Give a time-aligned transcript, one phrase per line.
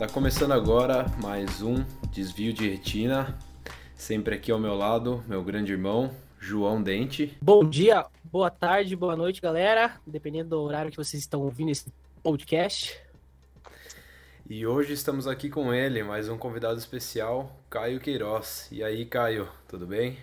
[0.00, 3.38] Tá começando agora mais um desvio de retina.
[3.94, 7.36] Sempre aqui ao meu lado, meu grande irmão, João Dente.
[7.42, 10.00] Bom dia, boa tarde, boa noite, galera.
[10.06, 12.98] Dependendo do horário que vocês estão ouvindo esse podcast.
[14.48, 18.68] E hoje estamos aqui com ele, mais um convidado especial, Caio Queiroz.
[18.72, 20.16] E aí, Caio, tudo bem?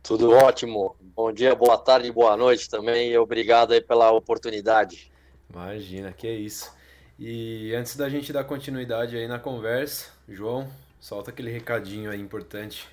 [0.00, 0.94] Tudo ótimo.
[1.00, 3.10] Bom dia, boa tarde, boa noite também.
[3.10, 5.10] E obrigado aí pela oportunidade.
[5.50, 6.70] Imagina, que é isso.
[7.18, 10.68] E antes da gente dar continuidade aí na conversa, João,
[11.00, 12.86] solta aquele recadinho aí importante.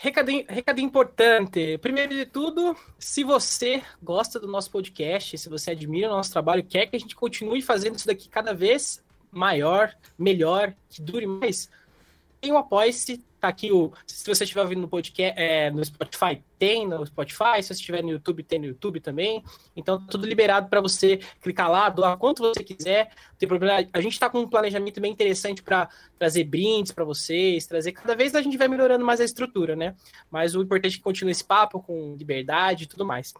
[0.00, 1.78] Recadinho, recadinho importante.
[1.78, 6.64] Primeiro de tudo, se você gosta do nosso podcast, se você admira o nosso trabalho,
[6.64, 11.70] quer que a gente continue fazendo isso daqui cada vez maior, melhor, que dure mais,
[12.40, 13.92] tem o Apoia-se, tá aqui o.
[14.06, 17.62] Se você estiver ouvindo no podcast, é, no Spotify, tem no Spotify.
[17.62, 19.42] Se você estiver no YouTube, tem no YouTube também.
[19.74, 23.10] Então, tá tudo liberado para você clicar lá, doar quanto você quiser.
[23.30, 23.86] Não tem problema.
[23.92, 27.92] A gente está com um planejamento bem interessante para trazer brindes para vocês, trazer.
[27.92, 29.94] Cada vez a gente vai melhorando mais a estrutura, né?
[30.30, 33.32] Mas o importante é que continue esse papo com liberdade e tudo mais.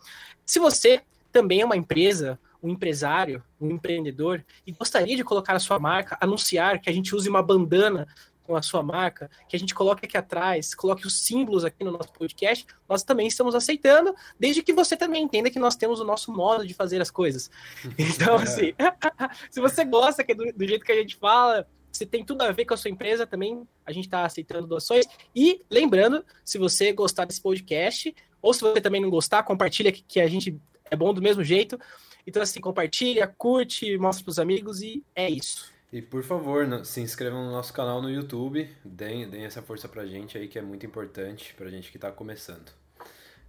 [0.47, 5.59] Se você também é uma empresa, um empresário, um empreendedor e gostaria de colocar a
[5.59, 8.07] sua marca, anunciar que a gente use uma bandana
[8.51, 11.93] com a sua marca, que a gente coloque aqui atrás, coloque os símbolos aqui no
[11.93, 16.05] nosso podcast, nós também estamos aceitando, desde que você também entenda que nós temos o
[16.05, 17.49] nosso modo de fazer as coisas.
[17.97, 18.73] Então, assim,
[19.53, 22.65] se você gosta do, do jeito que a gente fala, se tem tudo a ver
[22.65, 25.07] com a sua empresa também, a gente está aceitando doações.
[25.33, 28.13] E lembrando, se você gostar desse podcast,
[28.43, 31.45] ou se você também não gostar, compartilha que, que a gente é bom do mesmo
[31.45, 31.79] jeito.
[32.27, 35.73] Então, assim, compartilha, curte, mostra para os amigos e é isso.
[35.93, 40.07] E por favor, se inscrevam no nosso canal no YouTube, deem, deem essa força pra
[40.07, 42.71] gente aí que é muito importante pra gente que tá começando.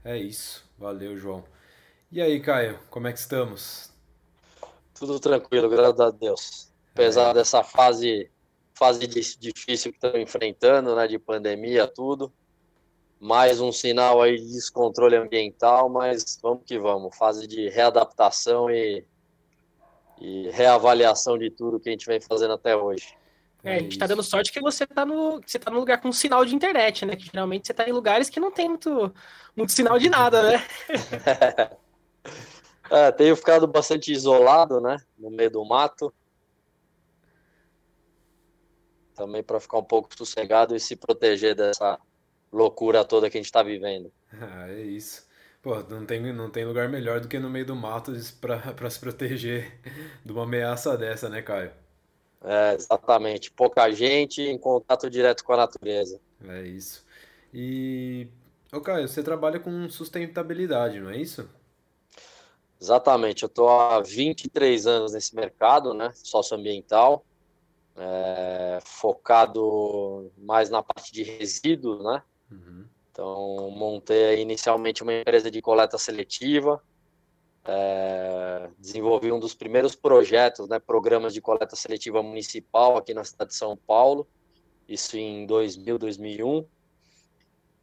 [0.04, 1.44] É isso, valeu João.
[2.12, 3.92] E aí, Caio, como é que estamos?
[4.96, 6.72] Tudo tranquilo, graças a Deus.
[6.94, 7.34] Apesar é.
[7.36, 8.30] dessa fase,
[8.74, 12.34] fase difícil que estamos enfrentando, né, de pandemia, tudo.
[13.20, 17.16] Mais um sinal aí de descontrole ambiental, mas vamos que vamos.
[17.16, 19.06] Fase de readaptação e
[20.22, 23.16] e reavaliação de tudo que a gente vem fazendo até hoje.
[23.64, 26.12] É, a gente está dando sorte que você está no, você tá no lugar com
[26.12, 27.16] sinal de internet, né?
[27.16, 29.14] Que geralmente você está em lugares que não tem muito,
[29.56, 30.66] muito sinal de nada, né?
[32.90, 34.98] é, tenho ficado bastante isolado, né?
[35.18, 36.14] No meio do mato.
[39.16, 42.00] Também para ficar um pouco sossegado e se proteger dessa
[42.52, 44.12] loucura toda que a gente está vivendo.
[44.34, 45.30] Ah, é isso.
[45.62, 49.00] Pô, não tem, não tem lugar melhor do que no meio do mato para se
[49.00, 49.80] proteger
[50.26, 51.72] de uma ameaça dessa, né, Caio?
[52.44, 53.52] É, exatamente.
[53.52, 56.20] Pouca gente em contato direto com a natureza.
[56.48, 57.06] É isso.
[57.54, 58.28] E,
[58.74, 61.48] ô Caio, você trabalha com sustentabilidade, não é isso?
[62.82, 63.44] Exatamente.
[63.44, 67.24] Eu estou há 23 anos nesse mercado, né, socioambiental,
[67.96, 72.24] é, focado mais na parte de resíduos, né?
[72.50, 72.86] Uhum.
[73.12, 76.82] Então, montei inicialmente uma empresa de coleta seletiva,
[77.66, 83.52] é, desenvolvi um dos primeiros projetos, né, programas de coleta seletiva municipal aqui na cidade
[83.52, 84.28] de São Paulo,
[84.88, 86.66] isso em 2000, 2001.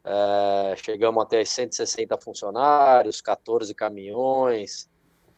[0.03, 4.89] É, chegamos até 160 funcionários, 14 caminhões,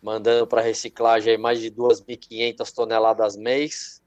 [0.02, 4.00] mandando para reciclagem mais de 2.500 toneladas mês,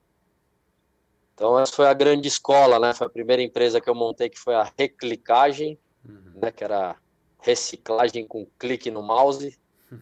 [1.34, 2.94] então, essa foi a grande escola, né?
[2.94, 5.76] Foi a primeira empresa que eu montei, que foi a Reclicagem,
[6.08, 6.40] uhum.
[6.40, 6.52] né?
[6.52, 6.96] Que era
[7.40, 9.58] reciclagem com clique no mouse.
[9.90, 9.98] Uhum.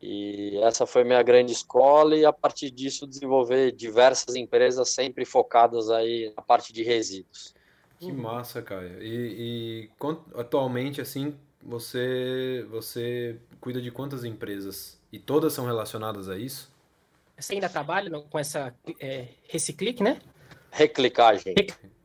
[0.00, 5.90] E essa foi minha grande escola e a partir disso desenvolver diversas empresas sempre focadas
[5.90, 7.54] aí na parte de resíduos.
[7.98, 9.02] Que massa, Caio.
[9.02, 9.90] E, e
[10.34, 15.00] atualmente, assim, você, você cuida de quantas empresas?
[15.10, 16.70] E todas são relacionadas a isso?
[17.38, 20.20] Você ainda trabalha com essa é, Reciclique, né?
[20.74, 21.54] Reclicagem.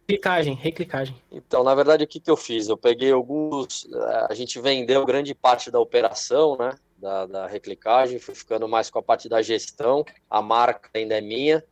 [0.07, 1.15] Reclicagem, reclicagem.
[1.31, 2.69] Então, na verdade, o que, que eu fiz?
[2.69, 3.87] Eu peguei alguns.
[3.91, 6.75] Eh, a gente vendeu grande parte da operação, né?
[6.95, 11.21] Da, da reclicagem, fui ficando mais com a parte da gestão, a marca ainda é
[11.21, 11.63] minha,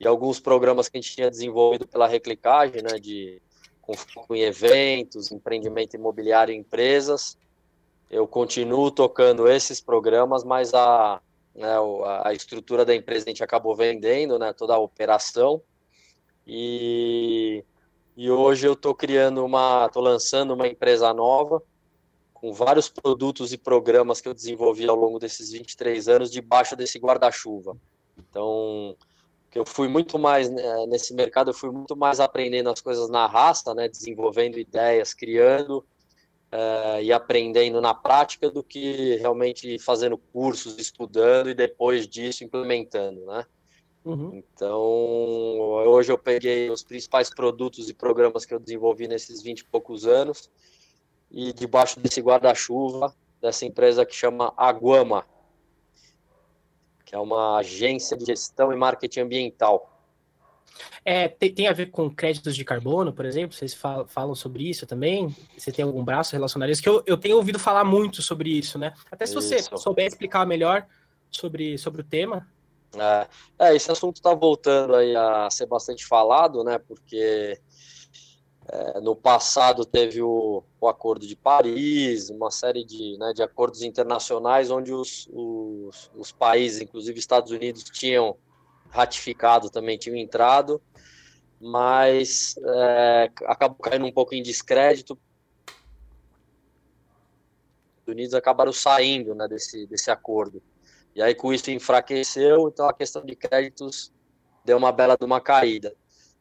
[0.00, 2.98] e alguns programas que a gente tinha desenvolvido pela reclicagem, né?
[2.98, 3.42] De,
[3.82, 7.36] com foco em eventos, empreendimento imobiliário e empresas.
[8.10, 11.20] Eu continuo tocando esses programas, mas a,
[11.54, 11.74] né,
[12.24, 14.54] a estrutura da empresa a gente acabou vendendo, né?
[14.54, 15.62] Toda a operação
[16.46, 17.64] e,
[18.16, 21.62] e hoje eu estou criando uma, estou lançando uma empresa nova
[22.34, 26.98] com vários produtos e programas que eu desenvolvi ao longo desses 23 anos debaixo desse
[26.98, 27.76] guarda-chuva.
[28.18, 28.96] Então,
[29.54, 33.26] eu fui muito mais né, nesse mercado, eu fui muito mais aprendendo as coisas na
[33.26, 35.84] raça, né, desenvolvendo ideias, criando
[36.52, 43.24] uh, e aprendendo na prática do que realmente fazendo cursos, estudando e depois disso implementando,
[43.24, 43.46] né?
[44.04, 44.34] Uhum.
[44.34, 49.64] Então, hoje eu peguei os principais produtos e programas que eu desenvolvi nesses 20 e
[49.64, 50.50] poucos anos
[51.30, 55.26] e debaixo desse guarda-chuva dessa empresa que chama Aguama,
[57.04, 59.88] que é uma agência de gestão e marketing ambiental.
[61.04, 63.56] É, tem, tem, a ver com créditos de carbono, por exemplo?
[63.56, 65.34] Vocês falam, falam sobre isso também?
[65.58, 66.82] Você tem algum braço relacionado a isso?
[66.82, 68.94] Que eu, eu tenho ouvido falar muito sobre isso, né?
[69.10, 69.76] Até se você isso.
[69.76, 70.86] souber explicar melhor
[71.30, 72.48] sobre, sobre o tema.
[72.96, 73.28] É,
[73.58, 76.78] é esse assunto está voltando aí a ser bastante falado, né?
[76.78, 77.58] Porque
[78.68, 83.82] é, no passado teve o, o, Acordo de Paris, uma série de, né, de acordos
[83.82, 88.36] internacionais onde os, os, os, países, inclusive Estados Unidos, tinham
[88.88, 90.80] ratificado também, tinham entrado,
[91.60, 95.18] mas é, acabou caindo um pouco em descrédito.
[98.00, 100.62] Os Unidos acabaram saindo né, desse, desse acordo.
[101.14, 104.12] E aí com isso enfraqueceu, então a questão de créditos
[104.64, 105.94] deu uma bela de uma caída.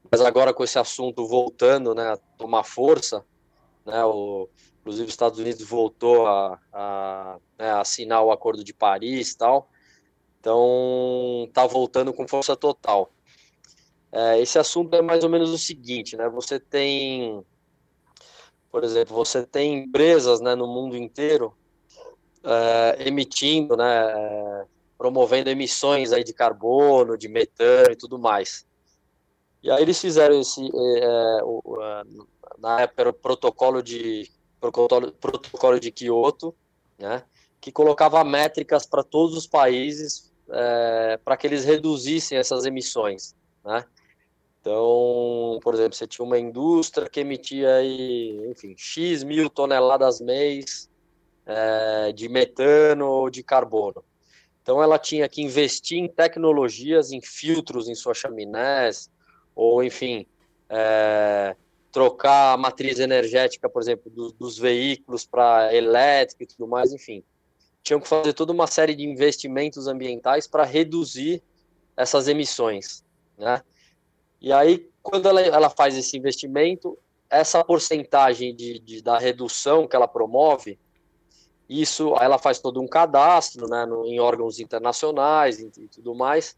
[0.10, 3.26] Mas agora com esse assunto voltando, né, a tomar força,
[3.86, 8.74] né, o, inclusive os Estados Unidos voltou a, a, né, a assinar o Acordo de
[8.74, 9.70] Paris e tal,
[10.40, 13.12] então está voltando com força total.
[14.12, 17.46] É, esse assunto é mais ou menos o seguinte, né, você tem,
[18.72, 21.56] por exemplo, você tem empresas né, no mundo inteiro
[22.44, 24.66] é, emitindo, né, é,
[24.98, 28.66] promovendo emissões aí de carbono, de metano e tudo mais.
[29.64, 31.62] E aí eles fizeram esse, é o,
[32.58, 34.30] na época era o protocolo de
[34.60, 36.56] protocolo, protocolo de Kyoto,
[36.98, 37.24] né,
[37.60, 40.32] que colocava métricas para todos os países
[41.24, 43.86] para que eles reduzissem essas emissões, né.
[44.60, 50.91] Então, por exemplo, você tinha uma indústria que emitia aí, enfim, X mil toneladas mês
[51.46, 54.04] é, de metano ou de carbono.
[54.62, 59.10] Então ela tinha que investir em tecnologias, em filtros em suas chaminés,
[59.56, 60.26] ou enfim,
[60.70, 61.56] é,
[61.92, 67.24] trocar a matriz energética, por exemplo, do, dos veículos para elétrico e tudo mais, enfim.
[67.84, 71.42] Tinham que fazer toda uma série de investimentos ambientais para reduzir
[71.98, 73.04] essas emissões,
[73.38, 73.62] né?
[74.40, 76.98] E aí, quando ela, ela faz esse investimento,
[77.30, 80.80] essa porcentagem de, de, da redução que ela promove,
[81.72, 86.56] isso, ela faz todo um cadastro, né, no, em órgãos internacionais e, e tudo mais,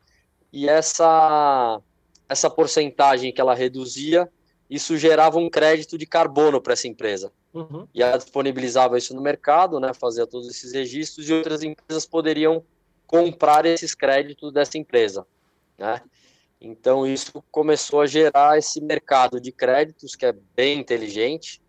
[0.52, 1.80] e essa
[2.28, 4.28] essa porcentagem que ela reduzia,
[4.68, 7.32] isso gerava um crédito de carbono para essa empresa.
[7.54, 7.88] Uhum.
[7.94, 12.64] E ela disponibilizava isso no mercado, né, fazia todos esses registros e outras empresas poderiam
[13.06, 15.28] comprar esses créditos dessa empresa,
[15.78, 16.02] né?
[16.60, 21.62] Então isso começou a gerar esse mercado de créditos que é bem inteligente,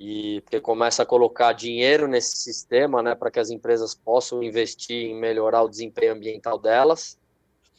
[0.00, 5.10] e porque começa a colocar dinheiro nesse sistema, né, para que as empresas possam investir
[5.10, 7.18] em melhorar o desempenho ambiental delas.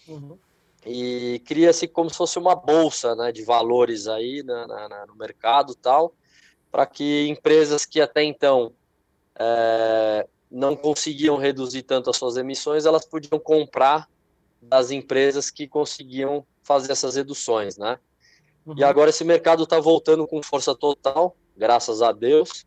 [0.07, 0.37] Uhum.
[0.85, 5.73] E cria-se como se fosse uma bolsa, né, de valores aí na, na, no mercado
[5.73, 6.13] tal,
[6.71, 8.71] para que empresas que até então
[9.35, 14.07] é, não conseguiam reduzir tanto as suas emissões, elas podiam comprar
[14.61, 17.97] das empresas que conseguiam fazer essas reduções, né?
[18.63, 18.75] Uhum.
[18.77, 22.65] E agora esse mercado está voltando com força total graças a Deus.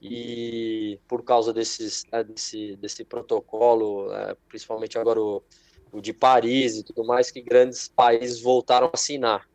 [0.00, 5.42] E por causa desses, né, desse, desse protocolo, é, principalmente agora o,
[5.92, 9.46] o de Paris e tudo mais, que grandes países voltaram a assinar.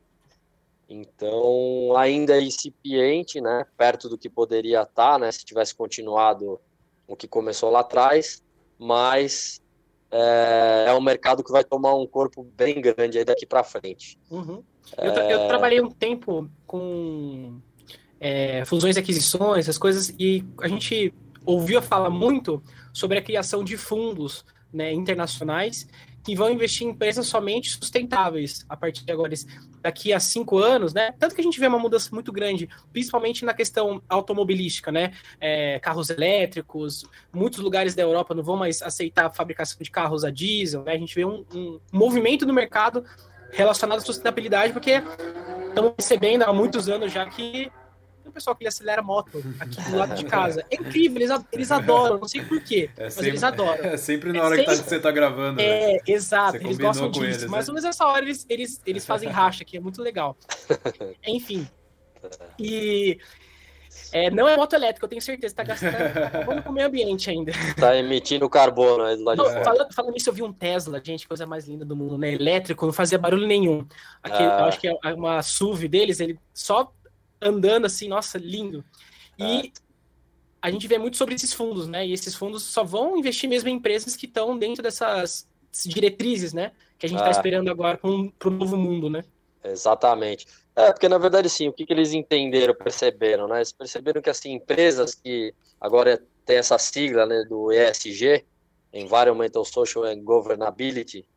[0.88, 6.62] Então, ainda é incipiente, né, perto do que poderia estar, né, se tivesse continuado
[7.06, 8.42] o que começou lá atrás,
[8.80, 9.62] mas
[10.10, 14.18] é, é um mercado que vai tomar um corpo bem grande daqui para frente.
[14.32, 14.64] Uhum.
[14.98, 17.60] Eu, tra eu, trabalhei um tempo com
[18.20, 21.14] é, fusões e aquisições, essas coisas, e a gente
[21.46, 24.44] ouviu falar muito sobre a criação de fundos
[24.74, 25.88] né, internacionais
[26.28, 29.34] que vão investir em empresas somente sustentáveis a partir de agora,
[29.82, 31.14] daqui a cinco anos, né?
[31.18, 35.14] Tanto que a gente vê uma mudança muito grande, principalmente na questão automobilística, né?
[35.40, 40.26] É, carros elétricos, muitos lugares da Europa não vão mais aceitar a fabricação de carros
[40.26, 40.92] a diesel, né?
[40.92, 43.06] A gente vê um, um movimento no mercado
[43.54, 45.02] relacionado à sustentabilidade, porque
[45.70, 47.72] estamos recebendo há muitos anos já que
[48.38, 50.64] pessoal que acelera moto aqui do lado de casa.
[50.70, 53.78] É incrível, eles, eles adoram, não sei porquê, é mas sempre, eles adoram.
[53.88, 55.62] É sempre na hora é sempre, que, tá, você tá gravando.
[55.62, 56.00] É, né?
[56.08, 57.26] exato, eles gostam disso.
[57.26, 57.74] Eles, mais né?
[57.74, 60.38] menos nessa hora eles, eles, eles fazem racha, que é muito legal.
[61.26, 61.68] Enfim.
[62.60, 63.20] E.
[64.12, 65.94] É, não é moto elétrica, eu tenho certeza, tá gastando.
[66.46, 67.52] Vamos com o meio ambiente ainda.
[67.76, 69.66] Tá emitindo carbono aí do lado não, de fora.
[69.66, 72.34] Falando, falando nisso, eu vi um Tesla, gente, coisa mais linda do mundo, né?
[72.34, 73.86] Elétrico, não fazia barulho nenhum.
[74.24, 74.60] Aqui, ah.
[74.60, 76.92] Eu acho que é uma SUV deles, ele só
[77.42, 78.84] andando assim, nossa, lindo.
[79.38, 79.72] E
[80.62, 82.06] a gente vê muito sobre esses fundos, né?
[82.06, 85.48] E esses fundos só vão investir mesmo em empresas que estão dentro dessas
[85.86, 86.72] diretrizes, né?
[86.98, 87.32] que a gente está é.
[87.32, 89.24] esperando agora para o novo mundo, né?
[89.64, 90.48] Exatamente.
[90.76, 93.58] É, porque na verdade, sim, o que, que eles entenderam, perceberam, né?
[93.58, 98.46] Eles perceberam que, assim, empresas que agora tem essa sigla, né, do ESG,
[98.94, 101.28] Environmental, Social and Governability,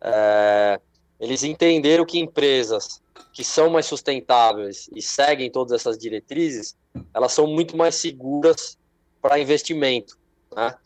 [0.00, 0.80] é,
[1.20, 6.76] eles entenderam que empresas que são mais sustentáveis e seguem todas essas diretrizes,
[7.14, 8.78] elas são muito mais seguras
[9.20, 10.18] para investimento,
[10.54, 10.76] né?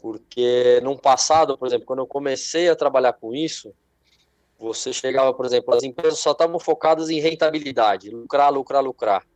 [0.00, 3.72] Porque no passado, por exemplo, quando eu comecei a trabalhar com isso,
[4.58, 9.26] você chegava, por exemplo, as empresas só estavam focadas em rentabilidade, lucrar, lucrar, lucrar.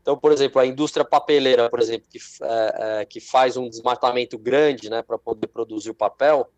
[0.00, 4.38] Então, por exemplo, a indústria papeleira, por exemplo, que, é, é, que faz um desmatamento
[4.38, 6.50] grande né, para poder produzir o papel,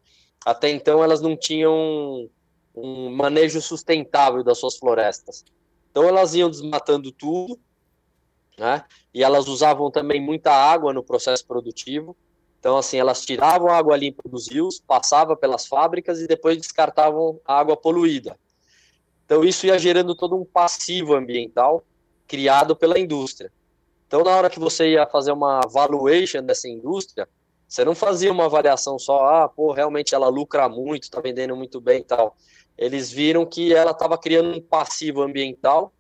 [0.44, 2.30] até então elas não tinham
[2.75, 5.45] um manejo sustentável das suas florestas.
[5.91, 7.59] Então elas iam desmatando tudo,
[8.59, 8.85] né?
[9.12, 12.17] E elas usavam também muita água no processo produtivo.
[12.59, 17.41] Então assim, elas tiravam a água limpa dos rios, passavam pelas fábricas e depois descartavam
[17.45, 18.39] a água poluída.
[19.25, 21.85] Então isso ia gerando todo um passivo ambiental
[22.27, 23.53] criado pela indústria.
[24.07, 27.29] Então na hora que você ia fazer uma valuation dessa indústria,
[27.67, 31.81] você não fazia uma avaliação só, ah, pô, realmente ela lucra muito, está vendendo muito
[31.81, 32.37] bem e tal
[32.81, 35.93] eles viram que ela estava criando um passivo ambiental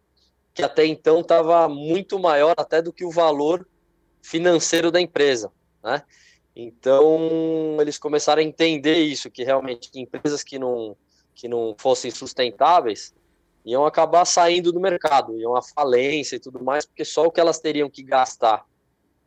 [0.54, 3.68] que até então estava muito maior até do que o valor
[4.22, 5.52] financeiro da empresa,
[5.84, 6.02] né?
[6.56, 10.96] Então eles começaram a entender isso, que realmente empresas que não
[11.34, 13.14] que não fossem sustentáveis
[13.64, 17.40] iam acabar saindo do mercado, iam à falência e tudo mais, porque só o que
[17.40, 18.66] elas teriam que gastar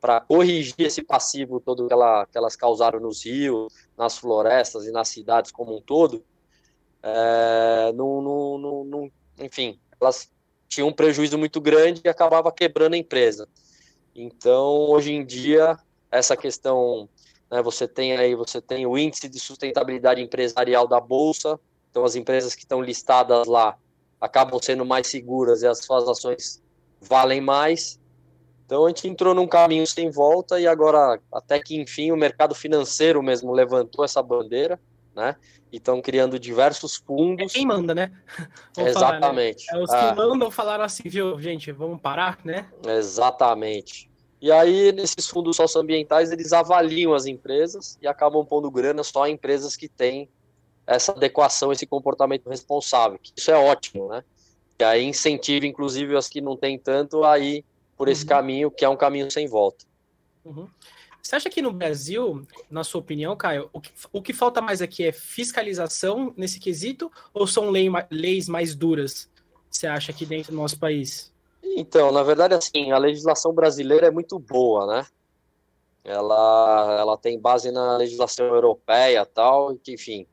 [0.02, 4.92] para corrigir esse passivo todo que, ela, que elas causaram nos rios, nas florestas e
[4.92, 6.24] nas cidades como um todo,
[7.04, 7.92] é,
[9.40, 10.32] enfim, elas
[10.68, 13.48] tinham um prejuízo muito grande e acabava quebrando a empresa.
[14.16, 15.78] Então, hoje em dia,
[16.10, 17.10] essa questão,
[17.52, 21.60] né, você tem aí, você tem o índice de sustentabilidade empresarial da bolsa,
[21.92, 23.78] então as empresas que estão listadas lá
[24.20, 26.64] acabam sendo mais seguras e as suas ações
[27.02, 28.00] valem mais.
[28.66, 32.56] Então a gente entrou num caminho sem volta e agora até que enfim o mercado
[32.56, 34.80] financeiro mesmo levantou essa bandeira
[35.16, 35.36] né?
[35.72, 37.52] E estão criando diversos fundos.
[37.52, 38.12] É quem manda, né?
[38.78, 39.66] Exatamente.
[39.66, 39.82] Falar, né?
[39.82, 40.16] É, os que é.
[40.16, 42.68] mandam falaram assim, viu, gente, vamos parar, né?
[42.86, 44.10] Exatamente.
[44.42, 49.34] E aí, nesses fundos socioambientais, eles avaliam as empresas e acabam pondo grana só em
[49.34, 50.28] empresas que têm
[50.86, 53.18] essa adequação, esse comportamento responsável.
[53.38, 54.24] Isso é ótimo, né?
[54.78, 57.64] E aí incentiva, inclusive, as que não têm tanto a ir
[57.96, 58.30] por esse uhum.
[58.30, 59.86] caminho, que é um caminho sem volta.
[60.44, 60.68] Uhum.
[61.24, 64.82] Você acha que no Brasil, na sua opinião, Caio, o que, o que falta mais
[64.82, 69.30] aqui é fiscalização nesse quesito ou são lei, leis mais duras,
[69.72, 71.32] você acha, aqui dentro do nosso país?
[71.64, 75.06] Então, na verdade, assim, a legislação brasileira é muito boa, né?
[76.04, 80.28] Ela, ela tem base na legislação europeia tal, e que, enfim,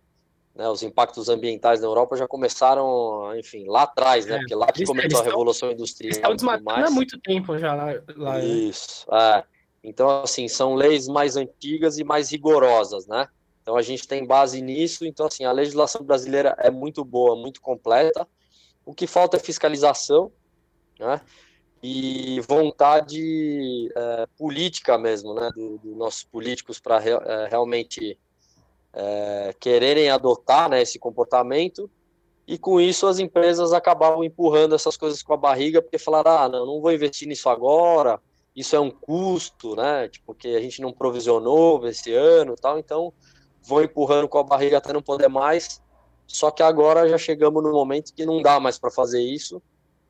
[0.57, 4.35] né, os impactos ambientais na Europa já começaram, enfim, lá atrás, né?
[4.35, 6.09] É, porque lá que começou a Revolução Industrial.
[6.09, 7.93] Eles estão desmatando há muito tempo já lá.
[8.17, 8.45] lá né?
[8.45, 9.45] Isso, é.
[9.83, 13.27] Então, assim, são leis mais antigas e mais rigorosas, né?
[13.63, 15.07] Então, a gente tem base nisso.
[15.07, 18.29] Então, assim, a legislação brasileira é muito boa, muito completa.
[18.85, 20.31] O que falta é fiscalização,
[20.99, 21.21] né?
[21.83, 25.51] E vontade é, política mesmo, né?
[25.55, 28.19] Dos do nossos políticos para re, é, realmente
[28.93, 31.91] é, quererem adotar né, esse comportamento.
[32.47, 36.49] E com isso, as empresas acabavam empurrando essas coisas com a barriga, porque falaram: ah,
[36.51, 38.21] não, não vou investir nisso agora
[38.61, 40.09] isso é um custo, né?
[40.09, 43.13] Tipo, que a gente não provisionou esse ano tal, então
[43.63, 45.81] vão empurrando com a barriga até não poder mais.
[46.27, 49.61] Só que agora já chegamos no momento que não dá mais para fazer isso,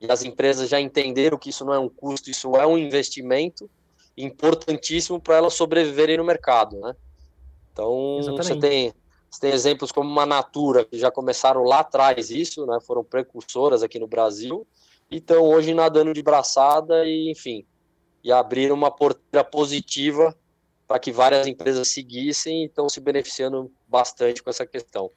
[0.00, 3.70] e as empresas já entenderam que isso não é um custo, isso é um investimento
[4.16, 6.94] importantíssimo para elas sobreviverem no mercado, né?
[7.72, 8.92] Então, você tem,
[9.30, 12.78] você tem exemplos como uma Natura, que já começaram lá atrás isso, né?
[12.80, 14.66] Foram precursoras aqui no Brasil,
[15.10, 17.64] e estão hoje nadando de braçada e, enfim,
[18.22, 20.36] e abrir uma porteira positiva
[20.86, 25.10] para que várias empresas seguissem e estão se beneficiando bastante com essa questão.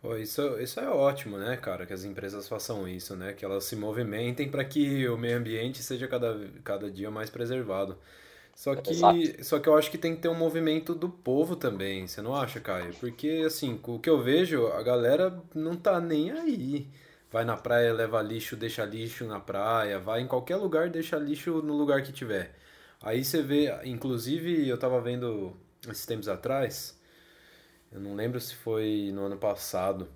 [0.00, 3.64] Pô, isso, isso é ótimo, né, cara, que as empresas façam isso, né, que elas
[3.64, 7.98] se movimentem para que o meio ambiente seja cada, cada dia mais preservado.
[8.54, 12.06] Só que, só que eu acho que tem que ter um movimento do povo também,
[12.06, 12.94] você não acha, Caio?
[13.00, 16.88] Porque, assim, o que eu vejo, a galera não tá nem aí
[17.34, 21.60] vai na praia, leva lixo, deixa lixo na praia, vai em qualquer lugar, deixa lixo
[21.62, 22.54] no lugar que tiver.
[23.02, 25.56] Aí você vê, inclusive eu tava vendo
[25.90, 26.96] esses tempos atrás,
[27.90, 30.06] eu não lembro se foi no ano passado,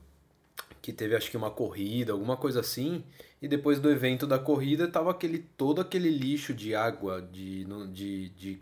[0.81, 3.03] que teve acho que uma corrida, alguma coisa assim,
[3.43, 8.29] e depois do evento da corrida tava aquele todo aquele lixo de água, de, de,
[8.29, 8.61] de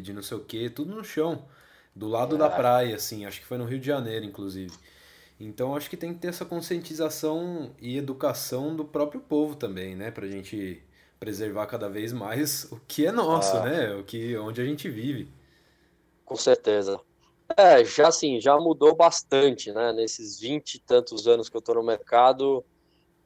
[0.00, 1.44] de não sei o que, tudo no chão,
[1.94, 4.72] do lado da praia, assim, acho que foi no Rio de Janeiro, inclusive.
[5.44, 10.10] Então acho que tem que ter essa conscientização e educação do próprio povo também, né?
[10.10, 10.80] Pra gente
[11.18, 13.64] preservar cada vez mais o que é nosso, ah.
[13.64, 13.94] né?
[13.94, 15.28] O que, onde a gente vive.
[16.24, 17.00] Com certeza.
[17.56, 19.92] É, já assim, já mudou bastante, né?
[19.92, 22.64] Nesses 20 e tantos anos que eu tô no mercado,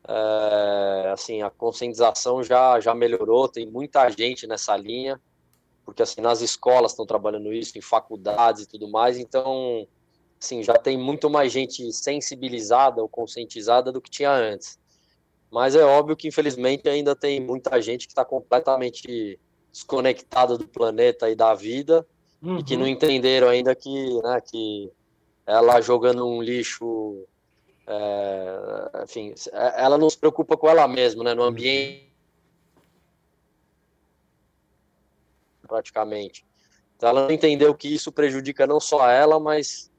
[0.08, 5.20] é, assim, a conscientização já, já melhorou, tem muita gente nessa linha,
[5.84, 9.86] porque assim, nas escolas estão trabalhando isso, em faculdades e tudo mais, então,
[10.40, 14.78] assim, já tem muito mais gente sensibilizada ou conscientizada do que tinha antes.
[15.50, 19.38] Mas é óbvio que, infelizmente, ainda tem muita gente que está completamente
[19.72, 22.06] desconectada do planeta e da vida
[22.42, 22.58] uhum.
[22.58, 22.90] e que não uhum.
[22.90, 24.90] entenderam ainda que, né, que
[25.46, 27.24] ela jogando um lixo,
[27.86, 29.34] é, enfim,
[29.76, 31.48] ela não se preocupa com ela mesma, né, no uhum.
[31.48, 32.06] ambiente
[35.66, 36.46] praticamente.
[36.96, 39.90] Então ela não entendeu que isso prejudica não só ela, mas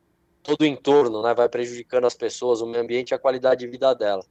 [0.48, 3.68] todo o entorno, né, vai prejudicando as pessoas, o meio ambiente e a qualidade de
[3.68, 4.24] vida dela.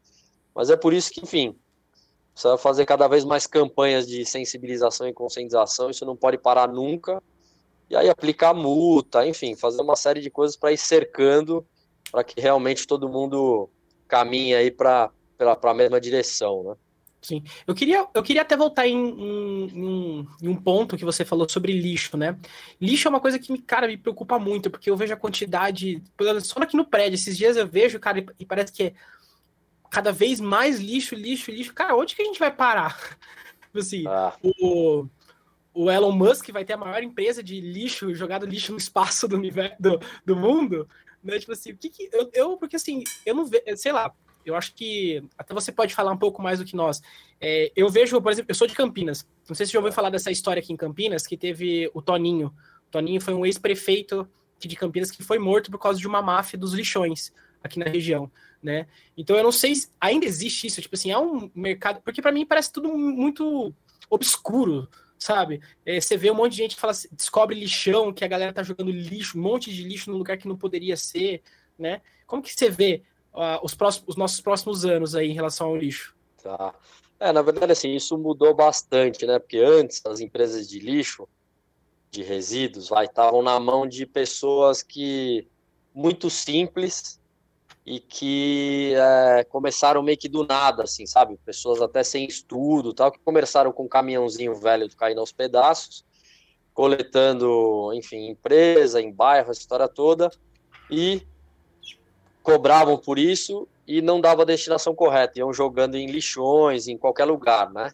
[0.54, 1.54] Mas é por isso que, enfim,
[2.32, 7.22] precisa fazer cada vez mais campanhas de sensibilização e conscientização, isso não pode parar nunca.
[7.90, 11.64] E aí aplicar multa, enfim, fazer uma série de coisas para ir cercando,
[12.10, 13.68] para que realmente todo mundo
[14.08, 16.74] caminhe aí para a mesma direção, né?
[17.26, 17.42] Sim.
[17.66, 21.72] Eu queria, eu queria até voltar em, em, em, um ponto que você falou sobre
[21.72, 22.38] lixo, né?
[22.80, 26.00] Lixo é uma coisa que, me, cara, me preocupa muito, porque eu vejo a quantidade.
[26.44, 28.94] Só aqui no prédio, esses dias eu vejo, cara, e parece que é
[29.90, 31.74] cada vez mais lixo, lixo, lixo.
[31.74, 32.96] Cara, onde que a gente vai parar?
[33.66, 34.32] Tipo assim, ah.
[34.60, 35.08] o,
[35.74, 39.34] o Elon Musk vai ter a maior empresa de lixo, jogado lixo no espaço do
[39.34, 40.88] universo do, do mundo,
[41.24, 41.40] né?
[41.40, 44.14] Tipo assim, o que, que eu, eu, porque assim, eu não vejo, sei lá,
[44.46, 47.02] eu acho que até você pode falar um pouco mais do que nós.
[47.40, 49.26] É, eu vejo, por exemplo, eu sou de Campinas.
[49.48, 52.54] Não sei se já ouviu falar dessa história aqui em Campinas, que teve o Toninho.
[52.88, 54.28] O Toninho foi um ex-prefeito
[54.58, 57.32] de Campinas que foi morto por causa de uma máfia dos lixões
[57.62, 58.30] aqui na região
[58.66, 58.86] né?
[59.16, 62.32] Então eu não sei se ainda existe isso, tipo assim, é um mercado, porque para
[62.32, 63.72] mim parece tudo muito
[64.10, 65.60] obscuro, sabe?
[65.84, 68.90] É, você vê um monte de gente fala, descobre lixão, que a galera tá jogando
[68.90, 71.42] lixo, um monte de lixo no lugar que não poderia ser,
[71.78, 72.00] né?
[72.26, 73.02] Como que você vê
[73.62, 76.14] os, próximos, os nossos próximos anos aí em relação ao lixo?
[76.42, 76.74] Tá.
[77.18, 79.38] É, na verdade, assim, isso mudou bastante, né?
[79.38, 81.28] Porque antes as empresas de lixo,
[82.10, 85.48] de resíduos, lá estavam na mão de pessoas que
[85.94, 87.20] muito simples,
[87.86, 91.38] e que é, começaram meio que do nada, assim, sabe?
[91.44, 96.04] Pessoas até sem estudo, tal, que começaram com um caminhãozinho velho caindo aos pedaços,
[96.74, 100.28] coletando, enfim, empresa, em bairro, a história toda,
[100.90, 101.22] e
[102.46, 107.24] cobravam por isso e não dava a destinação correta, iam jogando em lixões, em qualquer
[107.24, 107.92] lugar, né?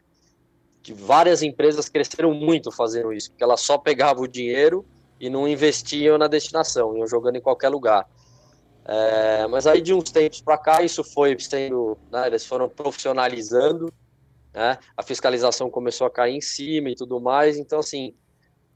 [0.83, 4.85] Que várias empresas cresceram muito fazendo isso, porque elas só pegavam o dinheiro
[5.19, 8.07] e não investiam na destinação, iam jogando em qualquer lugar.
[8.85, 13.91] É, mas aí de uns tempos para cá isso foi sendo, né, eles foram profissionalizando,
[14.53, 18.13] né, a fiscalização começou a cair em cima e tudo mais, então assim,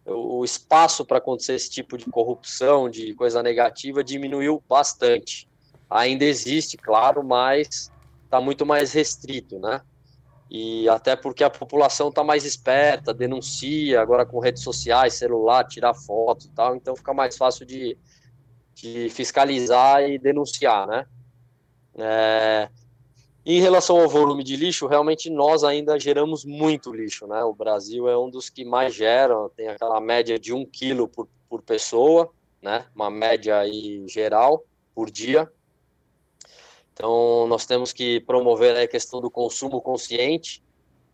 [0.07, 5.47] o, espaço para acontecer esse tipo de corrupção, de coisa negativa, diminuiu bastante.
[5.88, 7.92] Ainda existe, claro, mas
[8.25, 9.81] está muito mais restrito, né?
[10.51, 15.94] E até porque a população está mais esperta, denuncia agora com redes sociais, celular, tirar
[15.94, 17.99] foto e tal, então fica mais fácil de,
[18.75, 21.07] de fiscalizar e denunciar, né?
[21.99, 22.68] É,
[23.49, 27.44] em relação ao volume de lixo, realmente nós ainda geramos muito lixo, né?
[27.44, 31.29] O Brasil é um dos que mais geram, tem aquela média de um quilo por,
[31.49, 32.29] por pessoa,
[32.61, 32.87] né?
[32.94, 35.49] Uma média aí geral por dia.
[36.97, 40.65] Então, nós temos que promover a questão do consumo consciente,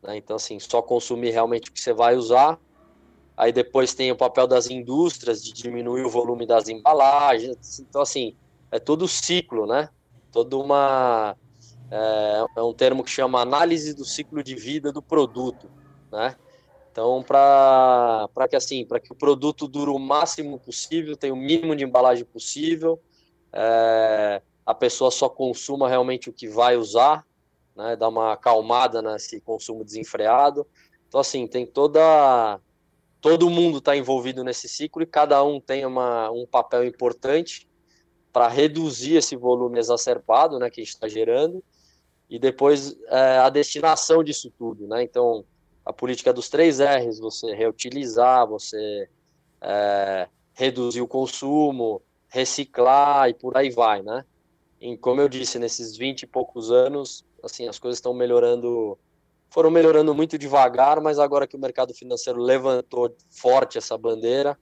[0.00, 0.16] né?
[0.16, 2.58] Então, assim, só consumir realmente o que você vai usar
[3.36, 7.80] Aí depois tem o papel das indústrias de diminuir o volume das embalagens.
[7.80, 8.36] Então, assim,
[8.70, 9.88] é todo o ciclo, né?
[10.30, 11.36] Toda uma.
[11.90, 15.70] É, é um termo que chama análise do ciclo de vida do produto,
[16.10, 16.36] né?
[16.90, 21.74] Então, para que assim, para que o produto dure o máximo possível, tenha o mínimo
[21.74, 23.00] de embalagem possível,
[23.50, 27.26] é, a pessoa só consuma realmente o que vai usar,
[27.76, 27.96] né?
[28.00, 30.66] Uma acalmada nesse consumo desenfreado.
[31.08, 32.60] Então, assim, tem toda
[33.20, 37.68] todo mundo está envolvido nesse ciclo e cada um tem uma, um papel importante
[38.32, 41.62] para reduzir esse volume exacerbado né, que a gente está gerando
[42.28, 44.88] e depois é, a destinação disso tudo.
[44.88, 45.04] Né?
[45.04, 45.44] Então,
[45.84, 49.08] a política dos três R's, você reutilizar, você
[49.60, 54.02] é, reduzir o consumo, reciclar e por aí vai.
[54.02, 54.24] Né?
[55.00, 58.98] Como eu disse, nesses 20 e poucos anos, assim, as coisas estão melhorando
[59.52, 64.58] foram melhorando muito devagar, mas agora que o mercado financeiro levantou forte essa bandeira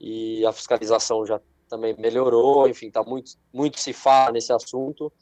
[0.00, 5.12] e a fiscalização já também melhorou, enfim, tá muito, muito se fala nesse assunto.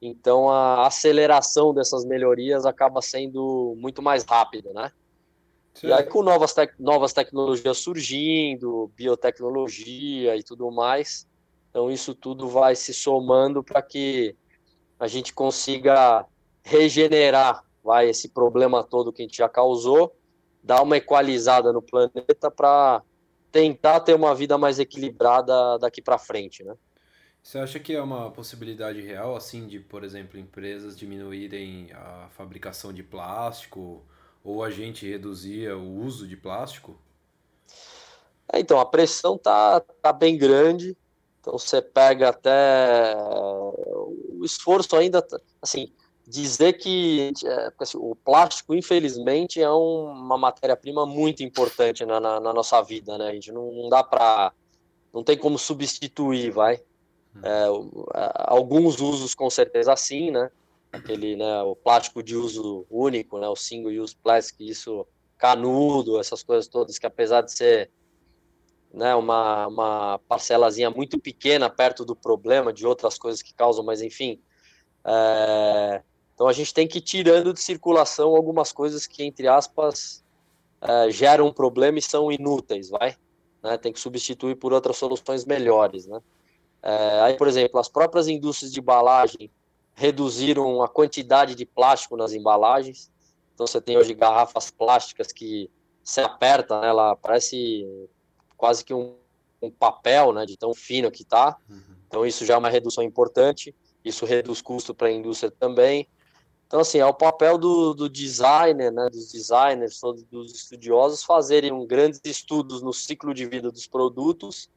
[0.00, 4.92] Então a aceleração dessas melhorias acaba sendo muito mais rápida, né?
[5.72, 5.86] Sim.
[5.86, 11.26] E aí com novas, tec novas tecnologias surgindo, biotecnologia e tudo mais,
[11.70, 14.36] então isso tudo vai se somando para que
[14.98, 16.26] a gente consiga
[16.62, 20.14] regenerar vai esse problema todo que a gente já causou,
[20.62, 23.02] dar uma equalizada no planeta para
[23.50, 26.74] tentar ter uma vida mais equilibrada daqui para frente, né?
[27.42, 32.92] Você acha que é uma possibilidade real, assim, de, por exemplo, empresas diminuírem a fabricação
[32.92, 34.04] de plástico
[34.44, 37.00] ou a gente reduzir o uso de plástico?
[38.52, 40.94] É, então, a pressão tá, tá bem grande.
[41.40, 45.26] Então, você pega até o esforço ainda,
[45.60, 45.92] assim,
[46.26, 52.38] dizer que é, assim, o plástico, infelizmente, é um, uma matéria-prima muito importante na, na,
[52.38, 53.28] na, nossa vida, né?
[53.28, 54.52] A gente não, não dá para,
[55.12, 56.80] não tem como substituir, vai.
[57.34, 57.40] Hum.
[57.42, 57.66] É,
[58.46, 60.50] alguns usos com certeza sim, né?
[60.92, 65.06] Aquele, né, o plástico de uso único, né, o single use plastic, isso
[65.38, 67.90] canudo, essas coisas todas que apesar de ser
[68.92, 74.02] né, uma, uma parcelazinha muito pequena perto do problema de outras coisas que causam, mas
[74.02, 74.40] enfim,
[75.04, 76.02] é,
[76.34, 80.24] então a gente tem que ir tirando de circulação algumas coisas que entre aspas
[80.80, 83.16] é, geram um problema e são inúteis, vai,
[83.62, 86.20] né, tem que substituir por outras soluções melhores, né.
[86.82, 89.50] É, aí, por exemplo, as próprias indústrias de embalagem
[89.94, 93.10] reduziram a quantidade de plástico nas embalagens.
[93.54, 95.70] Então, você tem hoje garrafas plásticas que
[96.02, 97.86] se aperta, né, ela parece
[98.60, 99.16] quase que um,
[99.62, 101.56] um papel, né, de tão fino que está.
[101.68, 101.80] Uhum.
[102.06, 103.74] Então, isso já é uma redução importante.
[104.04, 106.06] Isso reduz custo para a indústria também.
[106.66, 109.98] Então, assim, é o papel do, do designer, né, dos designers,
[110.30, 114.68] dos estudiosos, fazerem um grandes estudos no ciclo de vida dos produtos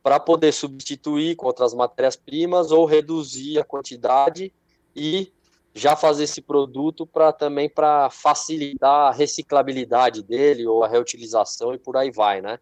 [0.00, 4.52] para poder substituir com outras matérias-primas ou reduzir a quantidade
[4.94, 5.32] e
[5.74, 11.78] já fazer esse produto para também para facilitar a reciclabilidade dele ou a reutilização e
[11.78, 12.60] por aí vai, né?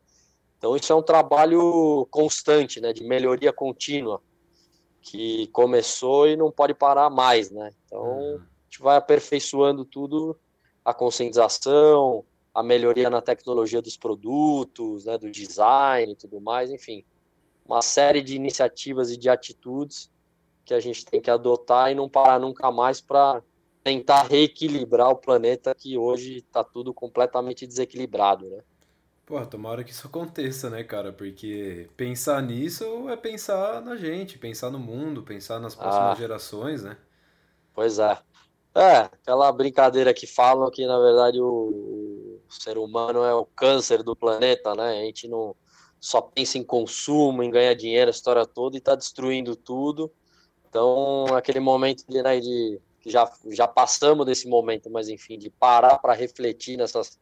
[0.63, 4.23] Então isso é um trabalho constante, né, de melhoria contínua
[5.01, 7.73] que começou e não pode parar mais, né?
[7.85, 8.37] Então uhum.
[8.37, 10.39] a gente vai aperfeiçoando tudo,
[10.85, 17.05] a conscientização, a melhoria na tecnologia dos produtos, né, do design e tudo mais, enfim
[17.65, 20.11] uma série de iniciativas e de atitudes
[20.65, 23.43] que a gente tem que adotar e não parar nunca mais para
[23.83, 28.63] tentar reequilibrar o planeta que hoje está tudo completamente desequilibrado, né?
[29.33, 31.11] Pô, tomara que isso aconteça, né, cara?
[31.11, 36.83] Porque pensar nisso é pensar na gente, pensar no mundo, pensar nas próximas ah, gerações,
[36.83, 36.99] né?
[37.73, 38.19] Pois é.
[38.75, 44.03] É, aquela brincadeira que falam que, na verdade, o, o ser humano é o câncer
[44.03, 45.01] do planeta, né?
[45.01, 45.57] A gente não,
[45.99, 50.13] só pensa em consumo, em ganhar dinheiro, a história toda, e está destruindo tudo.
[50.69, 55.97] Então, aquele momento de, né, de já, já passamos desse momento, mas enfim, de parar
[55.97, 57.19] para refletir nessas,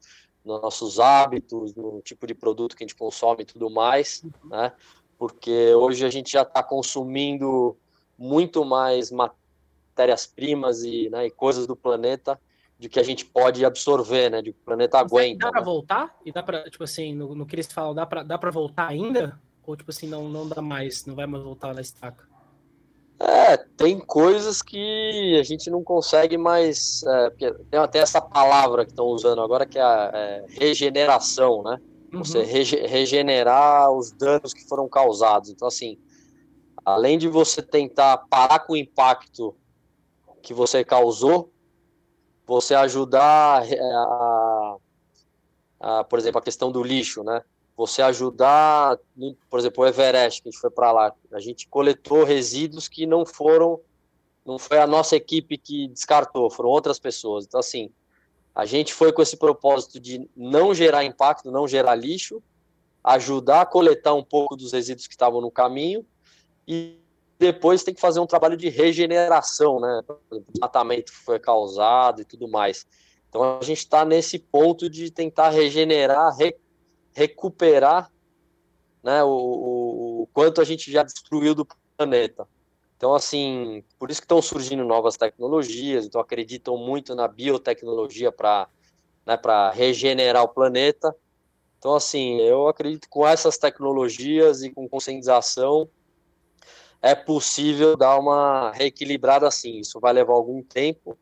[0.59, 4.73] nossos hábitos, no tipo de produto que a gente consome e tudo mais, né?
[5.19, 7.77] Porque hoje a gente já está consumindo
[8.19, 12.41] muito mais matérias-primas e, né, e coisas do planeta
[12.79, 14.41] de que a gente pode absorver, né?
[14.41, 15.47] De que o planeta aguenta.
[15.47, 15.65] Dá para né?
[15.65, 16.19] voltar?
[16.25, 19.39] E dá para, tipo assim, no, no que eles falam, dá para dá voltar ainda?
[19.67, 22.30] Ou tipo assim, não, não dá mais, não vai mais voltar na estaca?
[23.23, 27.03] É, tem coisas que a gente não consegue mais.
[27.03, 27.31] É,
[27.71, 31.79] tem até essa palavra que estão usando agora que é a é, regeneração, né?
[32.13, 32.25] Uhum.
[32.25, 35.51] Você rege, regenerar os danos que foram causados.
[35.51, 35.99] Então, assim,
[36.83, 39.55] além de você tentar parar com o impacto
[40.43, 41.53] que você causou,
[42.47, 44.77] você ajudar eh, a,
[45.79, 47.43] a, por exemplo, a questão do lixo, né?
[47.81, 48.99] Você ajudar,
[49.49, 53.07] por exemplo, o Everest, que a gente foi para lá, a gente coletou resíduos que
[53.07, 53.81] não foram,
[54.45, 57.47] não foi a nossa equipe que descartou, foram outras pessoas.
[57.47, 57.91] Então, assim,
[58.55, 62.43] a gente foi com esse propósito de não gerar impacto, não gerar lixo,
[63.03, 66.05] ajudar a coletar um pouco dos resíduos que estavam no caminho
[66.69, 66.99] e
[67.39, 70.03] depois tem que fazer um trabalho de regeneração, né?
[70.31, 72.87] O desmatamento foi causado e tudo mais.
[73.31, 76.55] Então a gente está nesse ponto de tentar regenerar, re,
[77.21, 78.11] recuperar
[79.03, 82.49] né, o, o, quanto a gente já destruiu do planeta.
[82.97, 88.69] Então, assim, por isso que estão surgindo novas tecnologias, então acreditam muito na biotecnologia para
[89.27, 89.39] né,
[89.75, 91.15] regenerar o planeta.
[91.79, 95.89] Então, assim, eu acredito que com essas tecnologias e com conscientização,
[97.03, 99.79] é possível dar uma reequilibrada assim.
[99.79, 101.19] Isso vai levar algum tempo,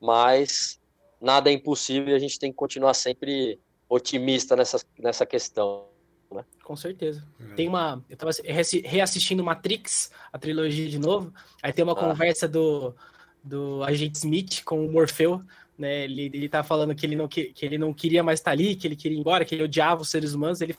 [0.00, 0.78] mas
[1.20, 3.58] nada é impossível e a gente tem que continuar sempre
[3.92, 5.84] otimista nessa, nessa questão.
[6.32, 6.44] né?
[6.64, 7.22] Com certeza.
[7.38, 7.54] É.
[7.54, 8.02] Tem uma.
[8.08, 8.32] Eu tava
[8.84, 11.32] reassistindo Matrix, a trilogia de novo.
[11.62, 11.96] Aí tem uma ah.
[11.96, 12.94] conversa do,
[13.44, 15.42] do agente Smith com o Morfeu.
[15.78, 16.04] Né?
[16.04, 18.74] Ele, ele tá falando que ele, não, que, que ele não queria mais estar ali,
[18.74, 20.60] que ele queria ir embora, que ele odiava os seres humanos.
[20.60, 20.76] Ele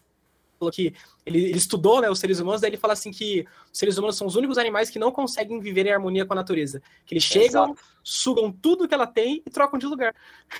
[0.63, 0.93] falou que
[1.25, 4.15] ele, ele, estudou né, os seres humanos, daí ele fala assim que os seres humanos
[4.15, 6.81] são os únicos animais que não conseguem viver em harmonia com a natureza.
[7.05, 7.79] Que eles chegam, Exato.
[8.03, 10.15] sugam tudo que ela tem e trocam de lugar.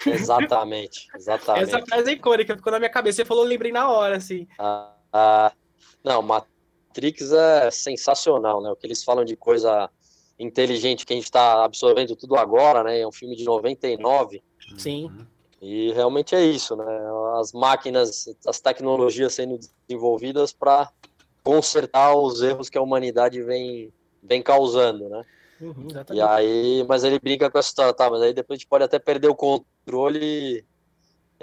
[0.06, 1.64] Exatamente, exatamente.
[1.64, 3.18] Essa frase é icônica, ficou na minha cabeça.
[3.18, 4.48] Você falou, eu lembrei na hora, assim.
[4.60, 5.52] Ah, ah,
[6.04, 8.70] não, Matrix é sensacional, né?
[8.70, 9.90] O que eles falam de coisa
[10.40, 13.00] inteligente que a gente está absorvendo tudo agora, né?
[13.00, 14.44] É um filme de 99.
[14.78, 15.12] Sim.
[15.64, 16.86] E realmente é isso, né?
[17.40, 20.92] As máquinas, as tecnologias sendo desenvolvidas para
[21.42, 25.24] consertar os erros que a humanidade vem, vem causando, né?
[25.62, 28.10] Uhum, e aí, mas ele brinca com essa história, tá?
[28.10, 30.66] Mas aí depois a gente pode até perder o controle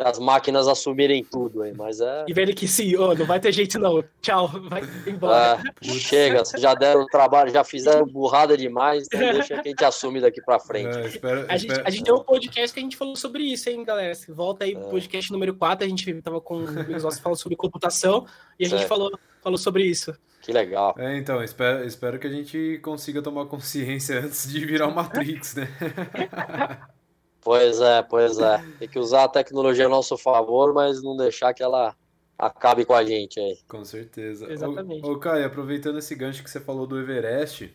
[0.03, 2.25] as máquinas assumirem tudo aí, mas é.
[2.29, 4.03] E velho que sim, oh, não vai ter jeito não.
[4.21, 5.63] Tchau, vai embora.
[5.83, 10.21] É, chega, já deram trabalho, já fizeram burrada demais, então deixa que a gente assume
[10.21, 10.97] daqui pra frente.
[10.97, 13.69] É, espero, a, gente, a gente tem um podcast que a gente falou sobre isso,
[13.69, 14.13] hein, galera?
[14.29, 14.91] Volta aí pro é.
[14.91, 18.27] podcast número 4, a gente tava com os nossos falando sobre computação
[18.59, 19.11] e a gente falou,
[19.43, 20.15] falou sobre isso.
[20.41, 20.95] Que legal.
[20.99, 25.55] É, então, espero, espero que a gente consiga tomar consciência antes de virar o Matrix,
[25.55, 25.69] né?
[27.43, 28.65] Pois é, pois é.
[28.79, 31.97] Tem que usar a tecnologia a nosso favor, mas não deixar que ela
[32.39, 33.59] acabe com a gente aí.
[33.67, 34.51] Com certeza.
[34.51, 35.05] Exatamente.
[35.05, 37.75] Ô, ô Caio, aproveitando esse gancho que você falou do Everest,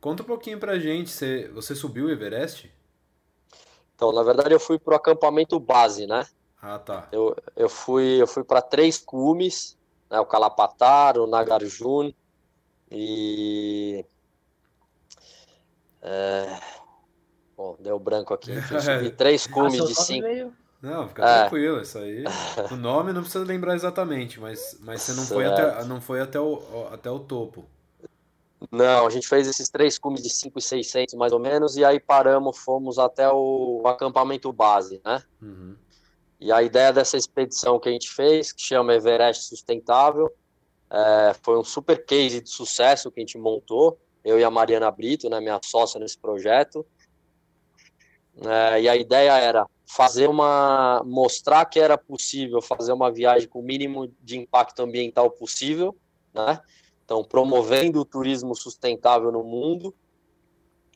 [0.00, 1.10] conta um pouquinho pra gente.
[1.10, 2.72] Você, você subiu o Everest?
[3.94, 6.26] Então, na verdade, eu fui pro acampamento base, né?
[6.60, 7.08] Ah, tá.
[7.12, 9.78] Eu, eu fui, eu fui para três cumes,
[10.10, 10.18] né?
[10.18, 12.12] O Calapatar, o Nagarjun
[12.90, 14.04] e...
[16.02, 16.79] É
[17.60, 18.52] Bom, deu branco aqui.
[18.62, 20.50] Subi três cumes de cinco.
[20.80, 21.40] Não, fica é.
[21.40, 22.24] tranquilo, isso aí.
[22.72, 26.40] O nome não precisa lembrar exatamente, mas, mas você não foi, até, não foi até,
[26.40, 27.66] o, até o topo.
[28.72, 32.56] Não, a gente fez esses três cumes de 5,600 mais ou menos, e aí paramos,
[32.56, 35.22] fomos até o acampamento base, né?
[35.42, 35.76] Uhum.
[36.40, 40.32] E a ideia dessa expedição que a gente fez, que chama Everest Sustentável,
[40.90, 44.90] é, foi um super case de sucesso que a gente montou, eu e a Mariana
[44.90, 46.86] Brito, né, minha sócia nesse projeto,
[48.46, 53.60] é, e a ideia era fazer uma mostrar que era possível fazer uma viagem com
[53.60, 55.96] o mínimo de impacto ambiental possível,
[56.32, 56.60] né?
[57.04, 59.92] Então, promovendo o turismo sustentável no mundo,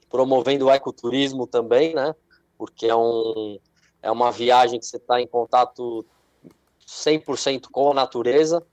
[0.09, 2.15] promovendo o ecoturismo também, né?
[2.57, 3.59] Porque é, um,
[4.01, 6.07] é uma viagem que você está em contato
[6.87, 8.65] 100% com a natureza,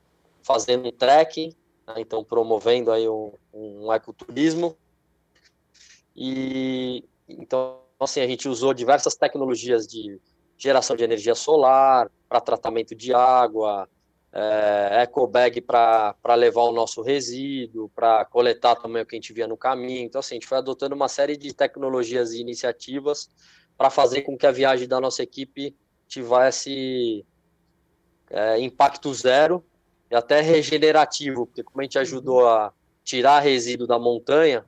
[0.44, 1.56] fazendo um trekking,
[1.88, 1.96] né?
[1.98, 4.78] então promovendo aí um, um ecoturismo.
[6.16, 10.20] E então assim, a gente usou diversas tecnologias de
[10.58, 13.90] geração de energia solar, para tratamento de água,
[14.32, 19.48] é, ecobag para levar o nosso resíduo, para coletar também o que a gente via
[19.48, 20.06] no caminho.
[20.06, 23.30] Então, assim, a gente foi adotando uma série de tecnologias e iniciativas
[23.78, 25.76] para fazer com que a viagem da nossa equipe
[26.08, 27.26] tivesse
[28.30, 29.64] é, impacto zero
[30.10, 32.72] e até regenerativo, porque como a gente ajudou a
[33.04, 34.66] tirar resíduo da montanha,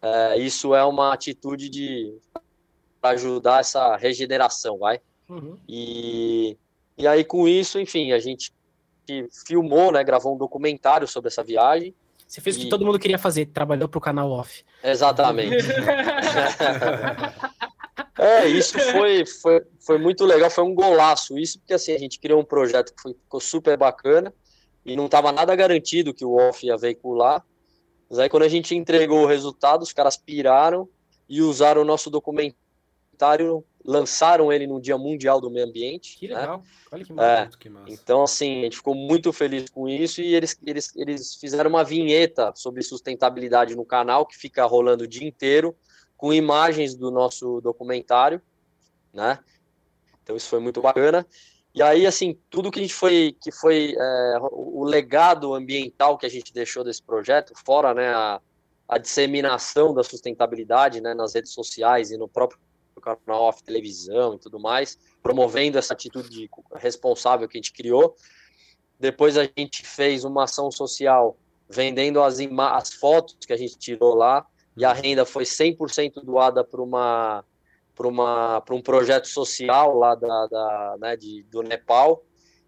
[0.00, 2.16] é, isso é uma atitude de
[3.10, 5.00] ajudar essa regeneração, vai.
[5.28, 5.58] Uhum.
[5.68, 6.56] E,
[6.96, 8.52] e aí com isso, enfim, a gente
[9.46, 11.94] filmou, né, gravou um documentário sobre essa viagem.
[12.26, 14.64] Você fez o que todo mundo queria fazer, trabalhou para o canal off.
[14.82, 15.54] Exatamente.
[18.18, 22.18] é, isso foi, foi, foi muito legal, foi um golaço isso, porque assim, a gente
[22.18, 24.32] criou um projeto que foi, ficou super bacana
[24.84, 27.44] e não estava nada garantido que o off ia veicular.
[28.08, 30.88] Mas aí quando a gente entregou o resultado, os caras piraram
[31.28, 32.63] e usaram o nosso documentário
[33.14, 36.18] documentário, lançaram ele no Dia Mundial do Meio Ambiente.
[36.18, 36.40] Que né?
[36.40, 36.64] legal, né?
[36.92, 37.92] olha que, é, que massa.
[37.92, 41.84] Então, assim, a gente ficou muito feliz com isso e eles, eles, eles fizeram uma
[41.84, 45.76] vinheta sobre sustentabilidade no canal, que fica rolando o dia inteiro,
[46.16, 48.40] com imagens do nosso documentário,
[49.12, 49.38] né?
[50.22, 51.26] Então, isso foi muito bacana.
[51.74, 56.24] E aí, assim, tudo que a gente foi, que foi é, o legado ambiental que
[56.24, 58.40] a gente deixou desse projeto, fora, né, a,
[58.88, 62.60] a disseminação da sustentabilidade, né, nas redes sociais e no próprio
[63.02, 68.14] canal off televisão e tudo mais, promovendo essa atitude responsável que a gente criou.
[68.98, 71.36] Depois a gente fez uma ação social
[71.68, 76.64] vendendo as, as fotos que a gente tirou lá e a renda foi 100% doada
[76.64, 77.44] para uma
[77.94, 82.24] para uma para um projeto social lá da, da né, de, do Nepal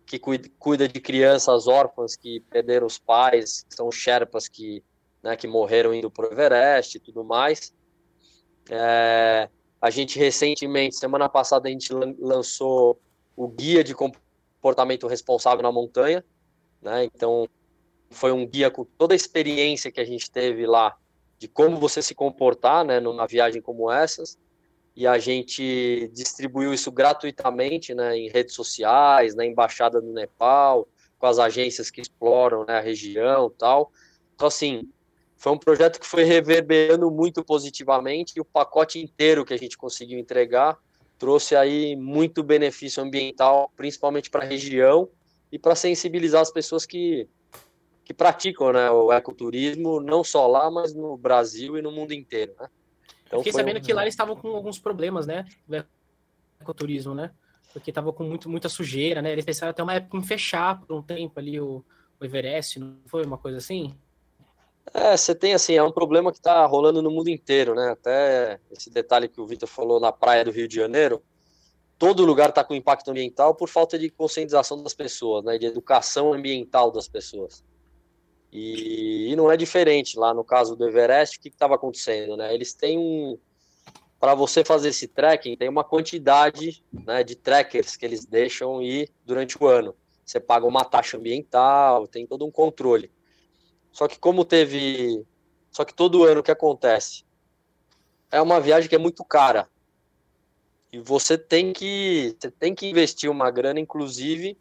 [0.07, 4.85] que cuida, cuida de crianças órfãs que perderam os pais, são sherpas que
[5.23, 7.75] né, que morreram indo para o Everest e tudo mais.
[8.71, 9.49] É,
[9.87, 13.01] a gente recentemente, semana passada, a gente lançou
[13.37, 16.25] o guia de comportamento responsável na montanha,
[16.83, 17.05] né?
[17.05, 17.49] Então
[18.11, 20.97] foi um guia com toda a experiência que a gente teve lá
[21.39, 24.37] de como você se comportar, né, numa viagem como essas.
[24.97, 31.27] E a gente distribuiu isso gratuitamente, né, em redes sociais, na embaixada do Nepal, com
[31.27, 33.93] as agências que exploram né, a região, tal.
[34.35, 34.91] Então assim,
[35.37, 39.77] foi um projeto que foi reverberando muito positivamente e o pacote inteiro que a gente
[39.77, 40.79] conseguiu entregar
[41.19, 45.09] trouxe aí muito benefício ambiental, principalmente para a região
[45.51, 47.29] e para sensibilizar as pessoas que,
[48.05, 52.55] que praticam né, o ecoturismo, não só lá, mas no Brasil e no mundo inteiro.
[52.61, 52.69] Né?
[53.27, 53.83] Então, Fiquei sabendo um...
[53.83, 55.47] que lá eles estavam com alguns problemas, né?
[55.67, 55.85] Do
[56.61, 57.31] ecoturismo, né?
[57.73, 59.33] Porque estava com muito, muita sujeira, né?
[59.33, 61.85] Eles pensaram até uma época em fechar por um tempo ali o,
[62.21, 63.97] o Everest, não foi uma coisa assim?
[64.95, 67.91] É, você tem assim, é um problema que está rolando no mundo inteiro, né?
[67.91, 71.23] Até esse detalhe que o Vitor falou na praia do Rio de Janeiro,
[71.99, 75.59] todo lugar está com impacto ambiental por falta de conscientização das pessoas, né?
[75.59, 77.65] De educação ambiental das pessoas.
[78.53, 82.55] E, e não é diferente lá no caso do Everest, o que estava acontecendo, né?
[82.55, 83.39] Eles têm um,
[84.19, 89.11] para você fazer esse trekking, tem uma quantidade né, de trackers que eles deixam ir
[89.25, 89.95] durante o ano.
[90.25, 93.11] Você paga uma taxa ambiental, tem todo um controle.
[93.97, 95.25] Só que como teve.
[95.71, 97.25] Só que todo ano o que acontece?
[98.31, 99.71] É uma viagem que é muito cara.
[100.93, 102.37] E você tem que.
[102.39, 104.59] Você tem que investir uma grana, inclusive,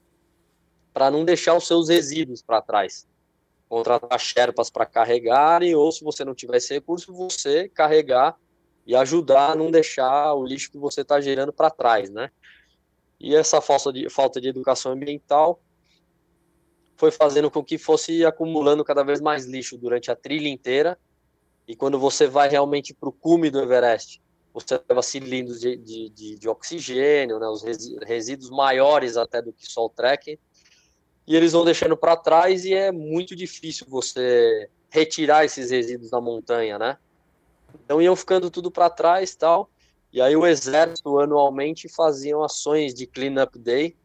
[0.93, 3.05] para não deixar os seus resíduos para trás.
[3.67, 8.37] Contratar Sherpas para carregarem, ou se você não tiver esse recurso, você carregar
[8.87, 12.31] e ajudar a não deixar o lixo que você está gerando para trás, né?
[13.19, 15.59] E essa falta de, falta de educação ambiental
[16.95, 20.97] foi fazendo com que fosse acumulando cada vez mais lixo durante a trilha inteira.
[21.67, 24.21] E quando você vai realmente para o cume do Everest,
[24.53, 27.63] você leva cilindros de, de, de, de oxigênio, né, os
[28.05, 30.37] resíduos maiores até do que só o trekking,
[31.27, 36.21] e eles vão deixando para trás e é muito difícil você retirar esses resíduos da
[36.21, 36.97] montanha, né?
[37.83, 39.69] Então iam ficando tudo para trás tal.
[40.13, 43.95] E aí o exército anualmente faziam ações de clean up day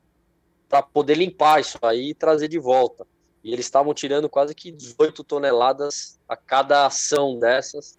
[0.70, 3.04] para poder limpar isso aí e trazer de volta.
[3.42, 7.96] E eles estavam tirando quase que 18 toneladas a cada ação dessas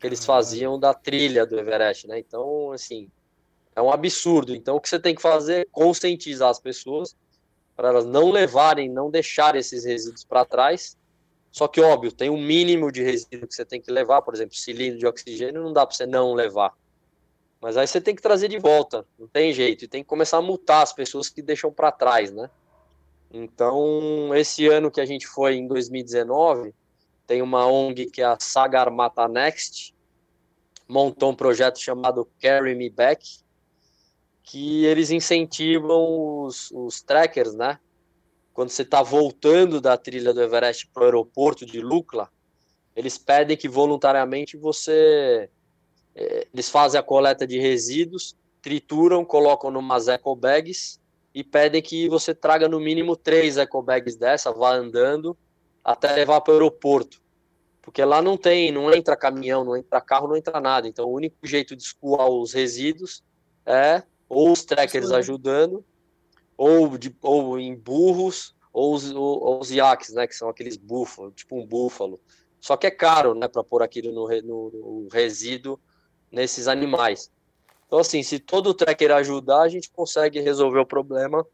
[0.00, 2.18] que eles faziam da trilha do Everest, né?
[2.18, 3.10] Então, assim,
[3.76, 4.54] é um absurdo.
[4.54, 7.14] Então, o que você tem que fazer é conscientizar as pessoas
[7.76, 10.96] para elas não levarem, não deixarem esses resíduos para trás.
[11.52, 14.54] Só que, óbvio, tem um mínimo de resíduo que você tem que levar, por exemplo,
[14.54, 16.72] cilindro de oxigênio, não dá para você não levar.
[17.64, 19.86] Mas aí você tem que trazer de volta, não tem jeito.
[19.86, 22.50] E tem que começar a multar as pessoas que deixam para trás, né?
[23.32, 26.74] Então, esse ano que a gente foi, em 2019,
[27.26, 29.94] tem uma ONG que é a Sagar Mata Next,
[30.86, 33.26] montou um projeto chamado Carry Me Back,
[34.42, 37.80] que eles incentivam os, os trackers, né?
[38.52, 42.28] Quando você está voltando da trilha do Everest para o aeroporto de Lukla,
[42.94, 45.48] eles pedem que voluntariamente você
[46.14, 51.00] eles fazem a coleta de resíduos, trituram, colocam numas eco bags
[51.34, 55.36] e pedem que você traga no mínimo três eco bags dessa, vá andando
[55.82, 57.20] até levar para o aeroporto.
[57.82, 60.88] Porque lá não tem, não entra caminhão, não entra carro, não entra nada.
[60.88, 63.22] Então o único jeito de escoar os resíduos
[63.66, 65.84] é ou os trackers ajudando,
[66.56, 70.76] ou, de, ou em burros, ou os, ou, ou os iaques, né, que são aqueles
[70.76, 72.18] búfalos, tipo um búfalo.
[72.60, 75.78] Só que é caro, né, para pôr aquilo no, no, no resíduo
[76.34, 77.30] nesses animais.
[77.86, 81.46] Então, assim, se todo o tracker ajudar, a gente consegue resolver o problema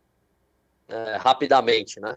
[0.89, 2.17] é, rapidamente, né?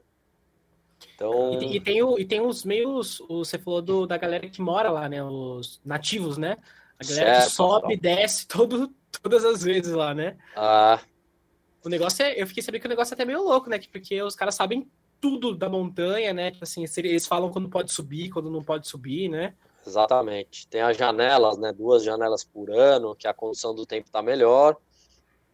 [1.14, 1.62] Então...
[1.62, 4.90] E, e, tem o, e tem os meios, você falou do, da galera que mora
[4.90, 5.22] lá, né?
[5.22, 6.58] Os nativos, né?
[6.98, 10.38] A galera certo, que sobe e desce todo, todas as vezes lá, né?
[10.56, 11.02] Ah.
[11.84, 12.42] O negócio é.
[12.42, 13.78] Eu fiquei sabendo que o negócio é até meio louco, né?
[13.92, 14.90] Porque os caras sabem
[15.20, 16.52] tudo da montanha, né?
[16.52, 19.54] Tipo assim, eles falam quando pode subir, quando não pode subir, né?
[19.86, 20.68] Exatamente.
[20.68, 21.72] Tem as janelas, né?
[21.74, 24.78] Duas janelas por ano, que a condição do tempo está melhor.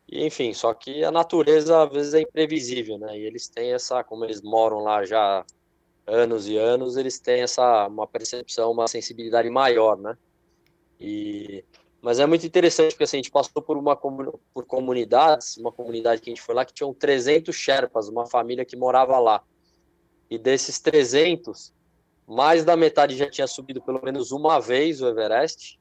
[0.07, 3.17] E, enfim, só que a natureza às vezes é imprevisível, né?
[3.17, 5.45] E eles têm essa, como eles moram lá já
[6.07, 10.17] anos e anos, eles têm essa uma percepção, uma sensibilidade maior, né?
[10.99, 11.63] E
[12.01, 16.21] mas é muito interessante porque assim, a gente passou por uma por comunidades, uma comunidade
[16.21, 19.43] que a gente foi lá que tinham 300 Sherpas, uma família que morava lá.
[20.29, 21.73] E desses 300,
[22.29, 25.79] mais da metade já tinha subido pelo menos uma vez o Everest.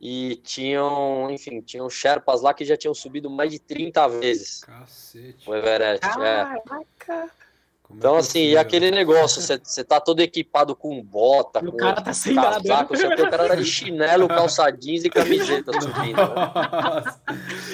[0.00, 5.48] E tinham, enfim, tinham Sherpas lá que já tinham subido mais de 30 vezes Cacete.
[5.48, 6.04] o Everest.
[6.04, 6.10] É.
[6.10, 7.32] Caraca!
[7.40, 7.43] É.
[7.84, 11.68] Como então, é assim, e aquele negócio, você tá todo equipado com bota, e com
[11.68, 13.08] o cara tá sem casaco, nada.
[13.08, 13.14] Né?
[13.14, 16.16] o cara tá de chinelo, calça jeans e camiseta subindo.
[16.16, 17.14] Né?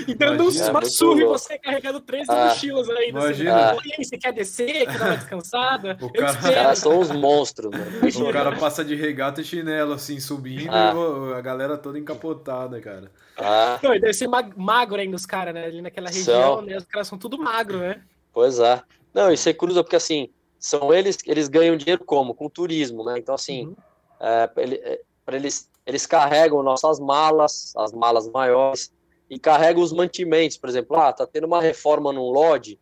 [0.09, 3.11] e dando Imagina, uma surra e você carregando três ah, mochilas aí.
[3.11, 3.75] Imagina.
[3.75, 5.97] Você, você quer descer, quer dar uma descansada?
[6.01, 6.33] O cara...
[6.33, 8.29] Os caras são os monstros, mano.
[8.29, 10.93] O cara passa de regata e chinelo, assim, subindo, ah.
[11.31, 13.13] e a galera toda encapotada, cara.
[13.37, 13.79] Ah.
[13.81, 15.67] Não, e deve ser magro ainda os caras, né?
[15.67, 16.63] Ali naquela região, são...
[16.63, 16.77] né?
[16.77, 18.03] Os caras são tudo magro, né?
[18.33, 18.83] Pois é.
[19.13, 22.35] Não, e você cruza porque assim, são eles, eles ganham dinheiro como?
[22.35, 23.19] Com turismo, né?
[23.19, 23.77] Então, assim, uhum.
[24.21, 25.01] é, ele, é,
[25.33, 28.93] eles, eles carregam nossas malas, as malas maiores,
[29.29, 30.57] e carregam os mantimentos.
[30.57, 32.79] Por exemplo, ah, tá tendo uma reforma num lodge,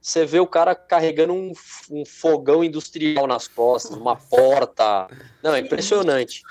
[0.00, 1.52] você vê o cara carregando um,
[1.90, 5.06] um fogão industrial nas costas, uma porta.
[5.42, 6.42] Não, é impressionante.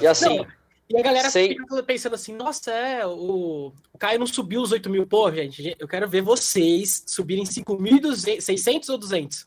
[0.00, 0.38] E assim.
[0.38, 0.61] Não
[0.92, 1.48] e a galera Sem...
[1.56, 5.06] fica pensando assim, nossa, é, o, o Caio não subiu os 8 mil.
[5.06, 9.46] Pô, gente, eu quero ver vocês subirem 5.600 ou 200?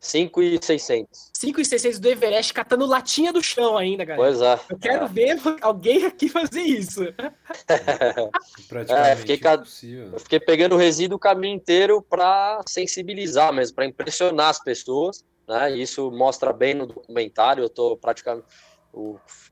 [0.00, 1.30] 5,600.
[1.34, 4.28] 5,600 do Everest catando latinha do chão ainda, galera.
[4.28, 4.60] Pois é.
[4.70, 5.08] Eu quero é.
[5.08, 7.02] ver alguém aqui fazer isso.
[8.88, 9.40] é, fiquei,
[10.12, 15.24] eu fiquei pegando o resíduo o caminho inteiro para sensibilizar mesmo, para impressionar as pessoas.
[15.46, 15.76] Né?
[15.76, 17.62] Isso mostra bem no documentário.
[17.62, 18.46] Eu estou praticamente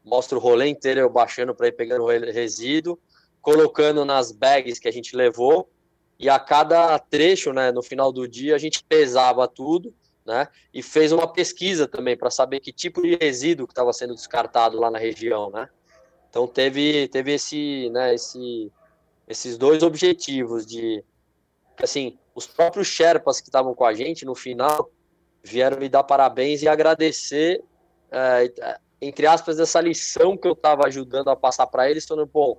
[0.05, 2.99] mostra o rolê inteiro eu baixando para ir pegando resíduo,
[3.41, 5.69] colocando nas bags que a gente levou,
[6.19, 10.83] e a cada trecho, né, no final do dia, a gente pesava tudo, né, e
[10.83, 14.91] fez uma pesquisa também para saber que tipo de resíduo que estava sendo descartado lá
[14.91, 15.69] na região, né.
[16.31, 18.73] Então teve, teve esse, né, esse,
[19.29, 21.05] esses dois objetivos de,
[21.83, 24.91] assim, os próprios Sherpas que estavam com a gente no final
[25.43, 27.63] vieram me dar parabéns e agradecer
[28.11, 32.59] é, entre aspas, essa lição que eu estava ajudando a passar para eles, falando, pô,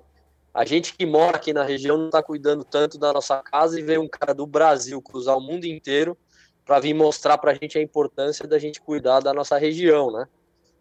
[0.53, 3.83] a gente que mora aqui na região não está cuidando tanto da nossa casa e
[3.83, 6.17] veio um cara do Brasil cruzar o mundo inteiro
[6.65, 10.27] para vir mostrar para a gente a importância da gente cuidar da nossa região, né?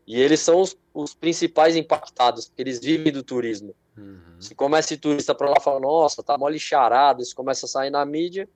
[0.06, 3.74] E eles são os, os principais impactados, porque eles vivem do turismo.
[3.96, 4.40] Uhum.
[4.40, 7.68] Se começa esse turista para lá e fala, nossa, tá mole charada, isso começa a
[7.68, 8.48] sair na mídia,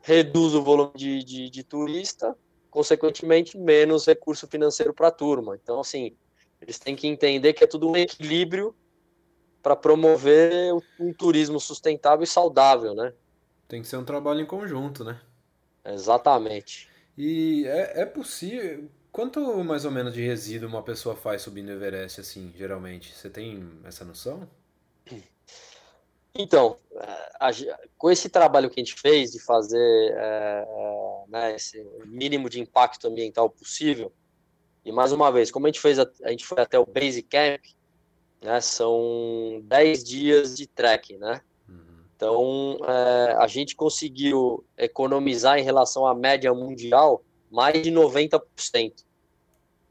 [0.00, 2.36] reduz o volume de, de, de turista,
[2.70, 5.58] consequentemente, menos recurso financeiro para a turma.
[5.62, 6.16] Então, assim,
[6.62, 8.74] eles têm que entender que é tudo um equilíbrio
[9.62, 13.12] para promover um turismo sustentável e saudável, né?
[13.68, 15.20] Tem que ser um trabalho em conjunto, né?
[15.84, 16.88] Exatamente.
[17.16, 18.88] E é, é possível.
[19.10, 23.14] Quanto mais ou menos de resíduo uma pessoa faz subindo o Everest, assim, geralmente?
[23.14, 24.48] Você tem essa noção?
[26.34, 26.78] Então,
[27.38, 27.50] a,
[27.98, 29.78] com esse trabalho que a gente fez de fazer
[30.16, 34.10] é, é, né, esse mínimo de impacto ambiental possível,
[34.84, 37.22] e mais uma vez, como a gente fez, a, a gente foi até o Base
[37.22, 37.60] Camp,
[38.42, 38.60] né?
[38.60, 41.40] São 10 dias de trekking, né?
[41.68, 42.04] Uhum.
[42.16, 49.04] Então, é, a gente conseguiu economizar em relação à média mundial mais de 90%.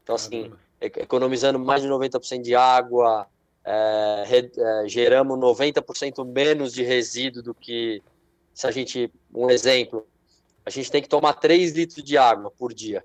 [0.02, 3.26] Então, assim, economizando mais de 90% de água,
[3.64, 8.02] é, re, é, geramos 90% menos de resíduo do que
[8.52, 10.06] se a gente, um exemplo,
[10.66, 13.04] a gente tem que tomar 3 litros de água por dia.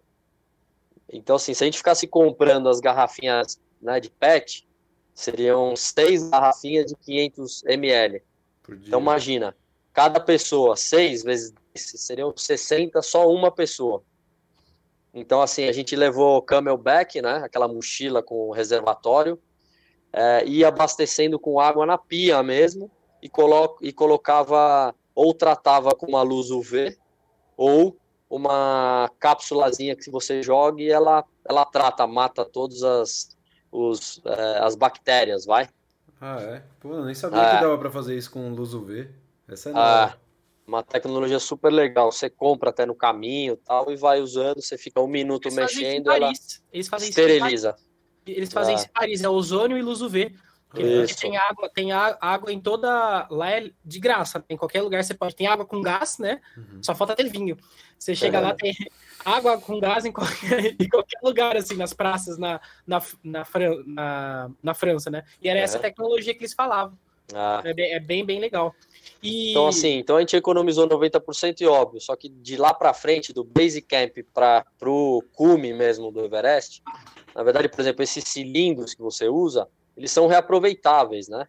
[1.11, 4.67] Então, assim, se a gente ficasse comprando as garrafinhas né, de PET,
[5.13, 8.21] seriam seis garrafinhas de 500 ml.
[8.69, 9.55] Então, imagina,
[9.93, 14.03] cada pessoa, seis vezes seriam 60, só uma pessoa.
[15.13, 19.39] Então, assim, a gente levou camelback, né, aquela mochila com reservatório,
[20.13, 22.91] é, ia abastecendo com água na pia mesmo,
[23.21, 26.95] e, colo e colocava, ou tratava com uma luz UV,
[27.55, 27.97] ou
[28.29, 33.37] uma cápsulazinha que você joga e ela, ela trata, mata todas as,
[33.71, 35.69] os, é, as bactérias, vai.
[36.19, 36.63] Ah, é?
[36.79, 37.55] Pô, eu nem sabia é.
[37.55, 39.09] que dava para fazer isso com luz UV.
[39.47, 40.13] Essa é nova.
[40.13, 40.17] É,
[40.67, 42.11] uma tecnologia super legal.
[42.11, 46.11] Você compra até no caminho tal e vai usando, você fica um minuto Eles mexendo,
[46.11, 46.31] ela
[46.73, 47.75] Eles fazem esteriliza.
[48.25, 50.35] Eles fazem isso em Paris, é ozônio e luz UV.
[50.73, 53.27] Tem água, tem água em toda.
[53.29, 54.43] Lá é de graça.
[54.49, 55.35] Em qualquer lugar você pode.
[55.35, 56.41] Tem água com gás, né?
[56.57, 56.83] Uhum.
[56.83, 57.57] Só falta ter vinho.
[57.97, 58.41] Você chega é.
[58.41, 58.75] lá, tem
[59.25, 63.45] água com gás em qualquer, em qualquer lugar, assim, nas praças na, na, na,
[63.85, 65.23] na, na França, né?
[65.41, 66.97] E era essa tecnologia que eles falavam.
[67.33, 67.61] Ah.
[67.65, 68.73] É, bem, é bem, bem legal.
[69.21, 69.51] E...
[69.51, 73.33] Então, assim, então a gente economizou 90% e óbvio, só que de lá para frente,
[73.33, 76.81] do Base Camp para o cume mesmo do Everest,
[77.35, 79.67] na verdade, por exemplo, esses cilindros que você usa,
[79.97, 81.47] eles são reaproveitáveis, né?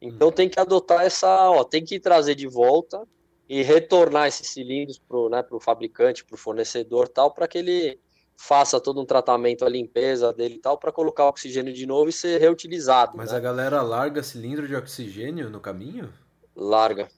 [0.00, 0.34] Então uhum.
[0.34, 3.02] tem que adotar essa, ó, tem que trazer de volta
[3.48, 7.58] e retornar esses cilindros para o né, pro fabricante, para o fornecedor tal, para que
[7.58, 7.98] ele
[8.36, 12.12] faça todo um tratamento, a limpeza dele e tal, para colocar oxigênio de novo e
[12.12, 13.16] ser reutilizado.
[13.16, 13.38] Mas né?
[13.38, 16.12] a galera larga cilindro de oxigênio no caminho?
[16.54, 17.08] Larga.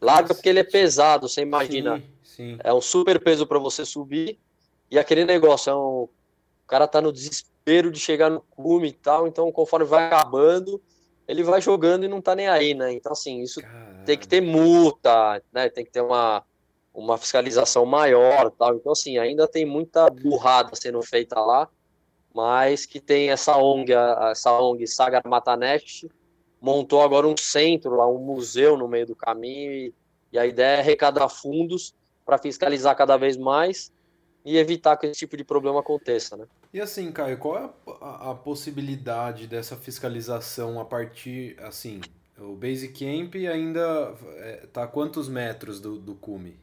[0.00, 1.98] Larga porque ele é pesado, você imagina.
[1.98, 2.58] Sim, sim.
[2.62, 4.38] É um super peso para você subir
[4.90, 6.10] E aquele negócio, é um, o
[6.66, 10.80] cara tá no desespero de chegar no cume e tal, então conforme vai acabando,
[11.26, 12.92] ele vai jogando e não tá nem aí, né?
[12.92, 14.04] Então, assim, isso Caramba.
[14.04, 15.70] tem que ter multa, né?
[15.70, 16.44] Tem que ter uma,
[16.92, 18.76] uma fiscalização maior tal.
[18.76, 21.66] Então, assim, ainda tem muita burrada sendo feita lá,
[22.34, 23.92] mas que tem essa ONG,
[24.30, 26.06] essa ONG Sagar Matanet,
[26.60, 29.94] montou agora um centro lá, um museu no meio do caminho, e,
[30.30, 31.94] e a ideia é arrecadar fundos
[32.26, 33.90] para fiscalizar cada vez mais
[34.44, 36.46] e evitar que esse tipo de problema aconteça, né?
[36.72, 37.70] E assim, Caio, qual é
[38.00, 42.00] a, a possibilidade dessa fiscalização a partir, assim,
[42.38, 46.56] o Base Camp ainda é, tá a quantos metros do, do cume?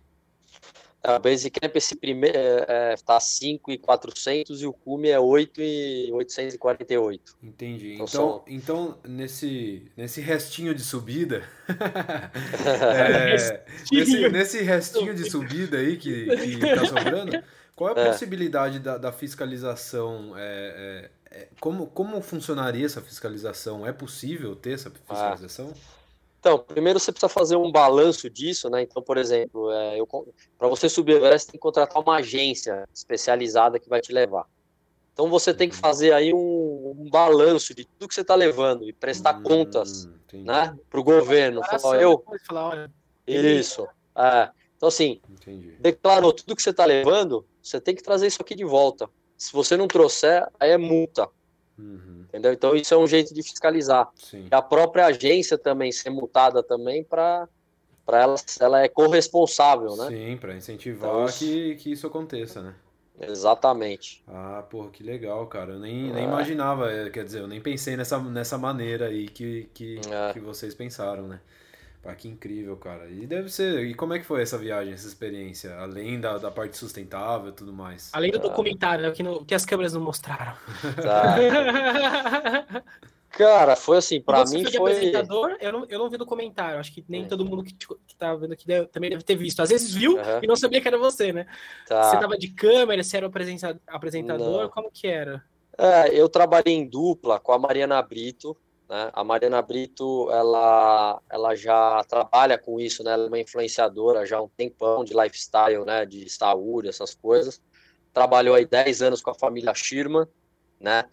[1.04, 7.36] É, o Base Camp esse primeiro é, é, tá 5,400 e o cume é 8,848.
[7.42, 7.94] Entendi.
[7.94, 8.44] Então, então, são...
[8.48, 11.44] então nesse, nesse restinho de subida,
[12.96, 13.32] é,
[13.92, 17.44] nesse, nesse restinho de subida aí que, que tá sobrando,
[17.76, 18.12] qual é a é.
[18.12, 20.34] possibilidade da, da fiscalização?
[20.38, 23.86] É, é, é, como, como funcionaria essa fiscalização?
[23.86, 25.14] É possível ter essa ah.
[25.14, 25.74] fiscalização?
[25.74, 26.02] Ah.
[26.40, 28.82] Então, primeiro você precisa fazer um balanço disso, né?
[28.82, 29.98] Então, por exemplo, é,
[30.58, 34.48] para você subir o Everest, tem que contratar uma agência especializada que vai te levar.
[35.14, 35.82] Então, você tem que uhum.
[35.82, 40.10] fazer aí um, um balanço de tudo que você está levando e prestar hum, contas,
[40.26, 40.46] entendi.
[40.46, 40.76] né?
[40.90, 41.62] Para o governo.
[41.64, 42.24] Falar, eu...
[43.28, 43.88] Isso.
[44.16, 44.50] É.
[44.76, 45.76] Então, assim, entendi.
[45.80, 49.10] declarou tudo que você está levando, você tem que trazer isso aqui de volta.
[49.38, 51.28] Se você não trouxer, aí é multa.
[51.78, 52.26] Uhum.
[52.28, 52.54] Entendeu?
[52.54, 54.10] Então isso é um jeito de fiscalizar.
[54.16, 54.48] Sim.
[54.52, 57.48] E a própria agência também ser multada também para
[58.04, 60.08] para ela, ela é corresponsável, né?
[60.08, 62.76] Sim, para incentivar então, que, que isso aconteça, né?
[63.20, 64.24] Exatamente.
[64.28, 65.74] Ah, porra, que legal, cara.
[65.74, 66.14] Eu nem, é.
[66.14, 70.34] nem imaginava, é, quer dizer, eu nem pensei nessa, nessa maneira aí que, que, é.
[70.34, 71.40] que vocês pensaram, né?
[72.02, 73.08] Pá, que incrível, cara.
[73.10, 73.86] E deve ser.
[73.86, 75.76] E como é que foi essa viagem, essa experiência?
[75.78, 78.10] Além da, da parte sustentável e tudo mais.
[78.12, 78.42] Além do ah.
[78.42, 80.54] documentário, né, que, no, que as câmeras não mostraram.
[81.00, 81.36] Tá.
[83.30, 84.78] cara, foi assim, pra mim foi.
[84.78, 86.80] apresentador, eu não, eu não vi documentário.
[86.80, 87.28] Acho que nem é.
[87.28, 89.62] todo mundo que, que tá vendo aqui deve, também deve ter visto.
[89.62, 90.40] Às vezes viu uhum.
[90.42, 91.46] e não sabia que era você, né?
[91.88, 92.10] Tá.
[92.10, 93.32] Você tava de câmera, você era o
[93.88, 94.70] apresentador, não.
[94.70, 95.44] como que era?
[95.78, 98.58] É, eu trabalhei em dupla com a Mariana Brito,
[98.92, 99.10] né?
[99.14, 103.14] A Mariana Brito, ela, ela já trabalha com isso, né?
[103.14, 106.06] Ela é uma influenciadora já há um tempão de lifestyle, né?
[106.06, 107.62] De saúde, essas coisas.
[108.14, 110.28] Trabalhou aí 10 anos com a família Schirman,
[110.78, 111.06] né?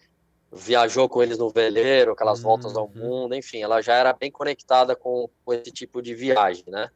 [0.51, 2.49] Viajou com eles no veleiro, aquelas uhum.
[2.49, 6.65] voltas ao mundo, enfim, ela já era bem conectada com, com esse tipo de viagem,
[6.67, 6.89] né?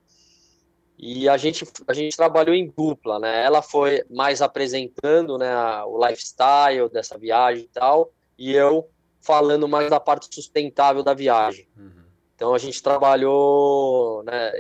[1.00, 3.42] E a gente, a gente trabalhou em dupla, né?
[3.42, 5.56] Ela foi mais apresentando né,
[5.86, 8.90] o lifestyle dessa viagem e tal, e eu
[9.24, 11.68] falando mais da parte sustentável da viagem.
[11.76, 12.04] Uhum.
[12.36, 14.52] Então a gente trabalhou né,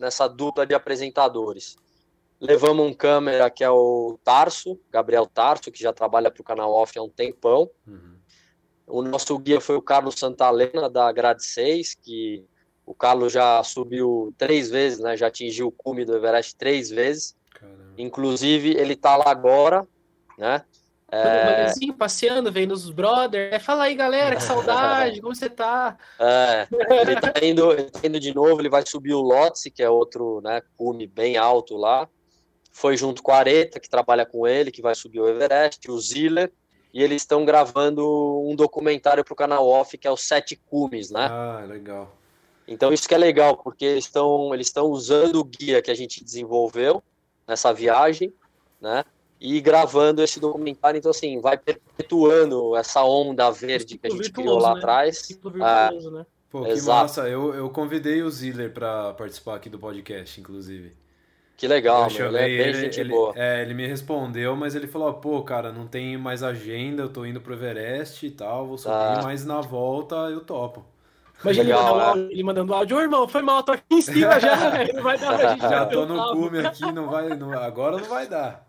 [0.00, 1.76] nessa dupla de apresentadores.
[2.40, 6.72] Levamos um câmera que é o Tarso, Gabriel Tarso, que já trabalha para o canal
[6.72, 7.70] Off há um tempão.
[7.86, 8.16] Uhum.
[8.86, 12.44] O nosso guia foi o Carlos Santalena, da Grade 6, que
[12.84, 15.16] o Carlos já subiu três vezes, né?
[15.16, 17.36] Já atingiu o cume do Everest três vezes.
[17.50, 17.94] Caramba.
[17.98, 19.86] Inclusive, ele está lá agora,
[20.38, 20.64] né?
[21.10, 21.64] É...
[21.66, 23.52] Assim, passeando, vendo os brothers.
[23.52, 25.96] É, fala aí, galera, que saudade, como você tá?
[26.18, 26.66] É,
[27.00, 29.88] ele tá indo, ele tá indo de novo, ele vai subir o Lotse, que é
[29.88, 32.08] outro né, cume bem alto lá.
[32.72, 35.98] Foi junto com a Areta, que trabalha com ele, que vai subir o Everest, o
[35.98, 36.52] Ziller,
[36.92, 41.10] e eles estão gravando um documentário para o canal Off, que é o Sete Cumes,
[41.10, 41.28] né?
[41.30, 42.16] Ah, legal.
[42.66, 45.94] Então isso que é legal, porque eles estão eles estão usando o guia que a
[45.94, 47.02] gente desenvolveu
[47.46, 48.32] nessa viagem,
[48.80, 49.04] né?
[49.40, 50.98] E gravando esse documentário.
[50.98, 54.78] Então, assim, vai perpetuando essa onda verde que a gente criou lá né?
[54.78, 55.28] atrás.
[55.28, 56.26] Virtuoso, é, né?
[56.50, 57.00] Pô, que Exato.
[57.00, 57.28] massa.
[57.28, 60.94] Eu, eu convidei o Ziller para participar aqui do podcast, inclusive.
[61.56, 62.26] Que legal, meu.
[62.26, 63.32] Ele é bem ele, gente ele, boa.
[63.34, 67.24] É, ele me respondeu, mas ele falou, pô, cara, não tem mais agenda, eu tô
[67.24, 69.20] indo pro Everest e tal, vou subir, ah.
[69.22, 70.84] mas na volta eu topo.
[71.42, 72.04] Imagina ele, mandando, é.
[72.04, 74.56] áudio, ele mandando áudio, ô irmão, foi mal, tô aqui em cima já,
[74.92, 78.65] não vai dar Já tô no cume aqui, não vai, não, agora não vai dar.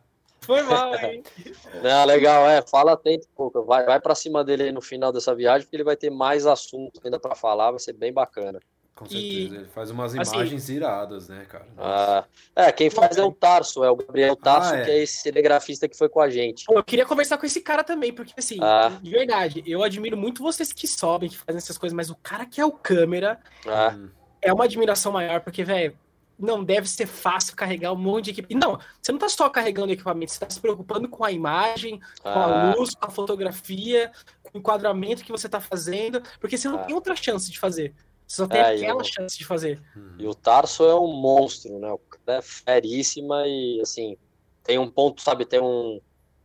[0.48, 1.22] Foi mal, hein?
[1.84, 2.62] É, legal, é.
[2.62, 3.64] Fala atento, pouco.
[3.64, 6.48] Vai, vai para cima dele aí no final dessa viagem, porque ele vai ter mais
[6.48, 8.60] assunto ainda para falar, vai ser bem bacana.
[8.96, 11.68] Com certeza, e, ele faz umas assim, imagens assim, iradas, né, cara?
[11.78, 12.24] Ah,
[12.56, 14.86] é, quem faz é o Tarso, é o Gabriel Tarso, ah, é.
[14.86, 16.66] que é esse telegrafista que foi com a gente.
[16.68, 18.98] eu queria conversar com esse cara também, porque assim, ah.
[19.00, 22.46] de verdade, eu admiro muito vocês que sobem, que fazem essas coisas, mas o cara
[22.48, 23.96] que é o câmera ah.
[24.42, 25.96] é uma admiração maior, porque, velho,
[26.38, 28.68] não deve ser fácil carregar um monte de equipamento.
[28.68, 32.30] Não, você não está só carregando equipamento, você está se preocupando com a imagem, com
[32.30, 32.72] ah.
[32.72, 34.12] a luz, com a fotografia,
[34.44, 36.84] com o enquadramento que você está fazendo, porque você não ah.
[36.84, 37.96] tem outra chance de fazer.
[38.28, 39.82] Você só tem é, aquela chance de fazer.
[40.20, 41.90] E o Tarso é um monstro, né?
[41.92, 44.18] O cara é feríssima e, assim,
[44.64, 46.02] tem um ponto, sabe, tem um,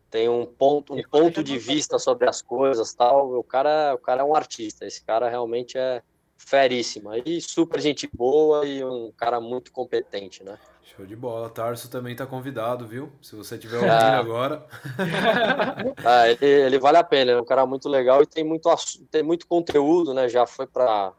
[0.08, 3.32] tem um ponto, um ponto de vista sobre as coisas tal.
[3.36, 4.86] O cara, o cara é um artista.
[4.86, 6.02] Esse cara realmente é
[6.46, 7.10] feríssimo.
[7.24, 10.58] E super gente boa e um cara muito competente, né?
[10.82, 11.48] Show de bola.
[11.48, 13.10] Tarso também tá convidado, viu?
[13.22, 14.18] Se você tiver ouvindo ah.
[14.18, 14.66] agora.
[16.04, 18.68] ah, ele, ele, vale a pena, é um cara muito legal e tem muito,
[19.10, 20.28] tem muito conteúdo, né?
[20.28, 21.12] Já foi para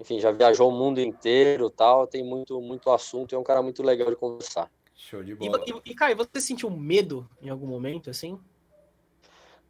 [0.00, 3.62] enfim, já viajou o mundo inteiro tal, tem muito, muito assunto e é um cara
[3.62, 4.68] muito legal de conversar.
[4.96, 5.62] Show de bola.
[5.64, 8.38] E, e, e Caio, você sentiu medo em algum momento, assim?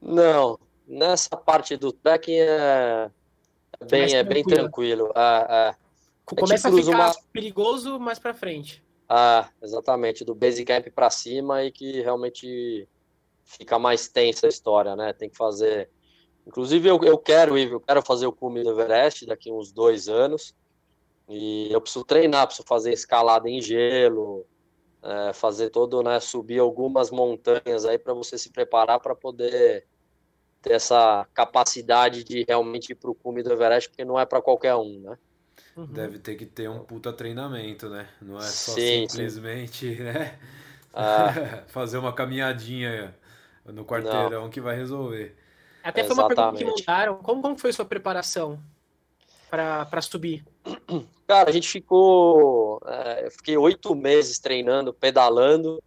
[0.01, 3.11] Não, nessa parte do trekking é,
[3.81, 5.13] é bem, é bem tranquilo.
[5.15, 5.75] É, é.
[6.25, 7.15] Começa é tipo a ficar uma...
[7.33, 8.83] perigoso mais para frente.
[9.09, 12.89] Ah, exatamente, do base camp para cima e que realmente
[13.45, 15.13] fica mais tensa a história, né?
[15.13, 15.91] Tem que fazer.
[16.47, 20.09] Inclusive, eu, eu quero ir, eu quero fazer o cume do Everest daqui uns dois
[20.09, 20.55] anos.
[21.29, 24.47] E eu preciso treinar, preciso fazer escalada em gelo,
[25.03, 29.87] é, fazer todo, né, subir algumas montanhas aí para você se preparar para poder
[30.65, 34.41] ter essa capacidade de realmente ir para o cume do Everest, porque não é para
[34.41, 35.19] qualquer um, né?
[35.77, 35.87] Uhum.
[35.87, 38.09] Deve ter que ter um puta treinamento, né?
[38.23, 40.01] Não é só sim, simplesmente, sim.
[40.03, 40.39] né?
[40.93, 41.65] Ah.
[41.69, 43.15] Fazer uma caminhadinha
[43.67, 44.51] no quarteirão não.
[44.51, 45.37] que vai resolver.
[45.83, 47.17] Até foi uma pergunta que mandaram.
[47.19, 48.59] Como, como foi sua preparação
[49.51, 50.45] para subir?
[51.29, 52.81] Cara, a gente ficou.
[52.87, 55.83] É, eu fiquei oito meses treinando, pedalando.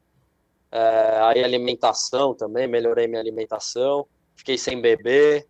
[0.71, 4.05] É, aí alimentação também, melhorei minha alimentação.
[4.37, 5.45] Fiquei sem beber,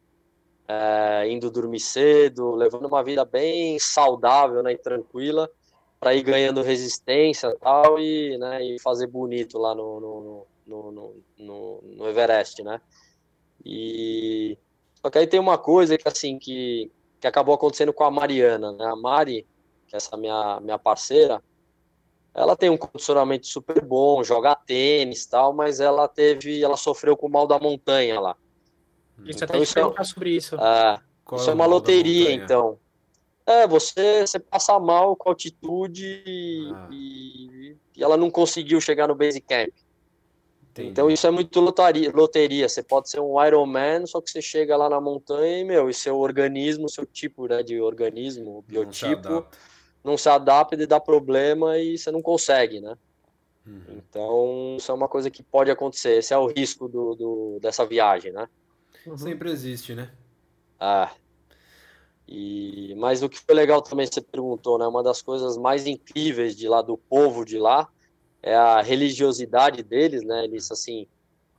[0.68, 5.48] é, indo dormir cedo, levando uma vida bem saudável né, e tranquila
[6.00, 11.84] para ir ganhando resistência tal, e, né, e fazer bonito lá no, no, no, no,
[11.84, 12.82] no Everest, né?
[13.66, 14.58] E
[14.96, 18.72] só que aí tem uma coisa que assim que, que acabou acontecendo com a Mariana,
[18.72, 18.86] né?
[18.86, 19.46] A Mari
[19.88, 21.42] que é essa minha, minha parceira,
[22.34, 27.28] ela tem um condicionamento super bom, joga tênis tal, mas ela teve, ela sofreu com
[27.28, 28.36] o mal da montanha lá.
[29.26, 30.56] Isso então, até isso é, sobre isso.
[30.56, 31.00] É,
[31.34, 32.80] isso é, é uma loteria, então.
[33.46, 36.22] É, você, você passa mal com altitude
[36.76, 36.90] ah.
[36.92, 39.74] e, e, ela não conseguiu chegar no base camp.
[40.72, 40.90] Entendi.
[40.90, 42.68] Então isso é muito lotaria, loteria.
[42.68, 45.94] Você pode ser um Ironman, só que você chega lá na montanha e, meu, e
[45.94, 49.46] seu organismo, seu tipo né, de organismo, biotipo,
[50.04, 52.96] não se adapta e dá problema e você não consegue, né?
[53.66, 53.82] Uhum.
[53.98, 56.18] Então, isso é uma coisa que pode acontecer.
[56.18, 58.48] Esse é o risco do, do dessa viagem, né?
[59.08, 59.18] Uhum.
[59.18, 60.12] Sempre existe, né?
[60.80, 61.12] Ah.
[62.28, 64.86] E, mas o que foi legal também, você perguntou, né?
[64.86, 67.88] Uma das coisas mais incríveis de lá, do povo de lá,
[68.44, 70.44] é a religiosidade deles, né?
[70.44, 71.08] Eles, assim,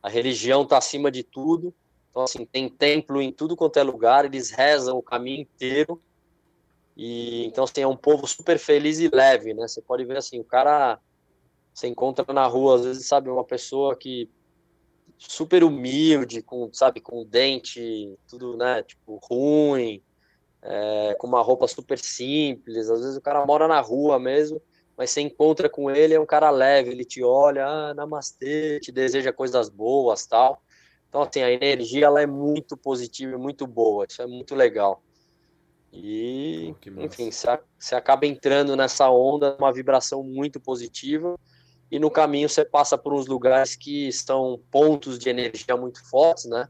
[0.02, 1.74] a religião tá acima de tudo.
[2.10, 6.00] Então, assim, tem templo em tudo quanto é lugar, eles rezam o caminho inteiro.
[6.96, 9.68] E então assim, é um povo super feliz e leve, né?
[9.68, 10.98] Você pode ver assim, o cara
[11.72, 14.28] você encontra na rua, às vezes, sabe, uma pessoa que
[15.18, 20.02] super humilde, com, sabe, com dente tudo, né, tipo, ruim,
[20.62, 24.60] é, com uma roupa super simples, às vezes o cara mora na rua mesmo,
[24.96, 28.90] mas você encontra com ele, é um cara leve, ele te olha, ah, namastê, te
[28.90, 30.62] deseja coisas boas, tal.
[31.08, 35.02] Então, assim, a energia, ela é muito positiva e muito boa, isso é muito legal.
[35.92, 41.38] E, oh, enfim, você acaba entrando nessa onda, uma vibração muito positiva,
[41.90, 46.44] e no caminho você passa por uns lugares que são pontos de energia muito fortes,
[46.44, 46.68] né?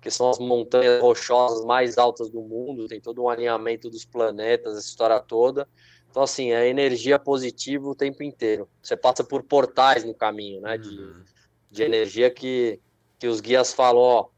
[0.00, 4.76] Que são as montanhas rochosas mais altas do mundo, tem todo um alinhamento dos planetas,
[4.76, 5.68] essa história toda.
[6.10, 8.68] Então, assim, é energia positiva o tempo inteiro.
[8.80, 10.78] Você passa por portais no caminho, né?
[10.78, 11.24] De, uhum.
[11.70, 12.80] de energia que,
[13.18, 14.28] que os guias falam, ó,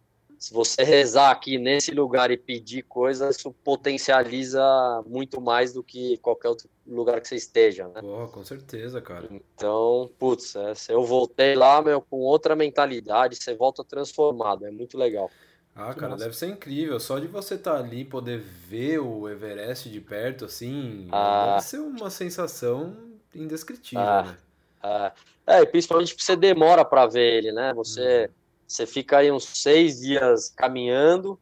[0.47, 4.63] se você rezar aqui nesse lugar e pedir coisas, isso potencializa
[5.05, 8.01] muito mais do que qualquer outro lugar que você esteja, né?
[8.01, 9.27] Porra, com certeza, cara.
[9.29, 14.97] Então, putz, é, eu voltei lá, meu, com outra mentalidade, você volta transformado, é muito
[14.97, 15.29] legal.
[15.75, 17.01] Ah, cara, deve ser incrível.
[17.01, 21.57] Só de você estar tá ali poder ver o Everest de perto, assim, ah.
[21.57, 22.97] deve ser uma sensação
[23.35, 24.23] indescritível, ah.
[24.23, 24.37] né?
[24.81, 25.13] Ah.
[25.45, 27.75] É, principalmente porque você demora para ver ele, né?
[27.75, 28.31] Você.
[28.31, 28.36] Hum
[28.67, 31.39] você fica aí uns seis dias caminhando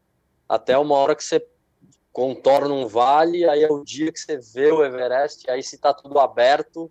[0.49, 1.45] até uma hora que você
[2.13, 5.93] contorna um vale, aí é o dia que você vê o Everest, aí se tá
[5.93, 6.91] tudo aberto,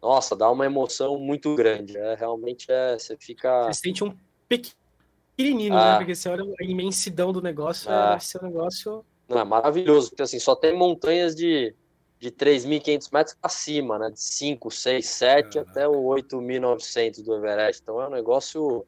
[0.00, 1.96] nossa, dá uma emoção muito grande.
[1.96, 3.66] É, realmente é, você fica.
[3.66, 4.14] Você sente um
[4.46, 5.80] pequenininho, né?
[5.80, 5.92] ah.
[5.92, 5.96] né?
[5.98, 8.12] Porque você olha a imensidão do negócio, ah.
[8.12, 9.04] deve ser um negócio.
[9.26, 11.74] Não, é maravilhoso, porque assim, só tem montanhas de,
[12.18, 14.10] de 3.500 metros para cima, né?
[14.10, 15.70] De 5, 6, 7 Caraca.
[15.70, 17.82] até o 8.900 do Everest.
[17.82, 18.86] Então é um negócio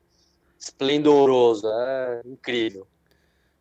[0.58, 2.86] esplendoroso, é incrível.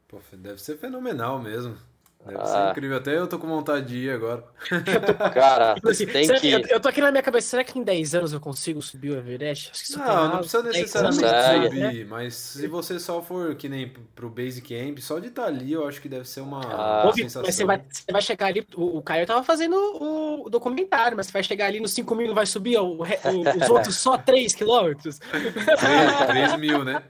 [0.08, 1.78] Pô, deve ser fenomenal mesmo.
[2.26, 2.46] Deve ah.
[2.46, 2.98] ser incrível.
[2.98, 4.44] Até eu tô com vontade de ir agora.
[5.34, 6.52] Cara, tipo assim, tem que...
[6.52, 9.12] Eu, eu tô aqui na minha cabeça, será que em 10 anos eu consigo subir
[9.12, 9.72] o Everest?
[9.72, 12.06] Acho que não, não precisa necessariamente subir, né?
[12.10, 15.74] mas se você só for que nem pro Base Camp, só de estar tá ali,
[15.74, 17.44] eu acho que deve ser uma ah, sensação.
[17.46, 21.16] Mas você vai, você vai chegar ali, o, o Caio tava fazendo o, o, documentário,
[21.16, 23.98] mas você vai chegar ali nos 5 mil, não vai subir o, o, os outros
[23.98, 25.20] só 3 quilômetros?
[25.20, 27.04] 3 mil, né?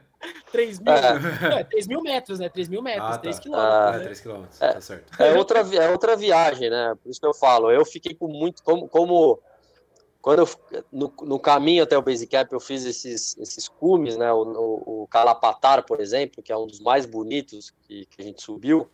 [0.51, 1.59] 3 mil, é.
[1.59, 2.49] É, 3 mil metros, né?
[2.49, 3.41] 3 mil metros, ah, 3 tá.
[3.41, 3.75] quilômetros.
[3.75, 4.03] Ah, né?
[4.03, 5.21] 3 quilômetros, é, tá certo.
[5.21, 6.95] É outra, é outra viagem, né?
[7.01, 7.71] Por isso que eu falo.
[7.71, 8.63] Eu fiquei com muito.
[8.63, 9.39] Como, como
[10.21, 10.49] quando eu,
[10.91, 14.31] no, no caminho até o Basecamp eu fiz esses, esses cumes, né?
[14.31, 18.25] O, o, o, Calapatar, por exemplo, que é um dos mais bonitos que, que a
[18.25, 18.89] gente subiu.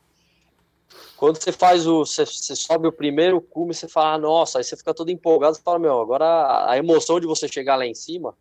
[1.16, 2.06] Quando você faz o.
[2.06, 5.56] Você, você sobe o primeiro cume, você fala, ah, nossa, aí você fica todo empolgado,
[5.56, 8.36] você fala, meu, agora a emoção de você chegar lá em cima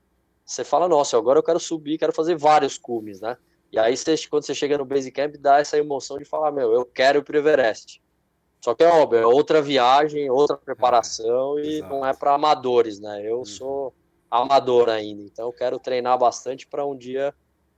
[0.51, 3.37] você fala, nossa, agora eu quero subir, quero fazer vários cumes, né?
[3.71, 6.73] E aí, você, quando você chega no base camp, dá essa emoção de falar, meu,
[6.73, 8.03] eu quero ir pro Everest.
[8.61, 11.95] Só que é óbvio, é outra viagem, outra preparação é, e exato.
[11.95, 13.23] não é para amadores, né?
[13.25, 13.45] Eu uhum.
[13.45, 13.95] sou
[14.29, 17.33] amador ainda, então eu quero treinar bastante para um dia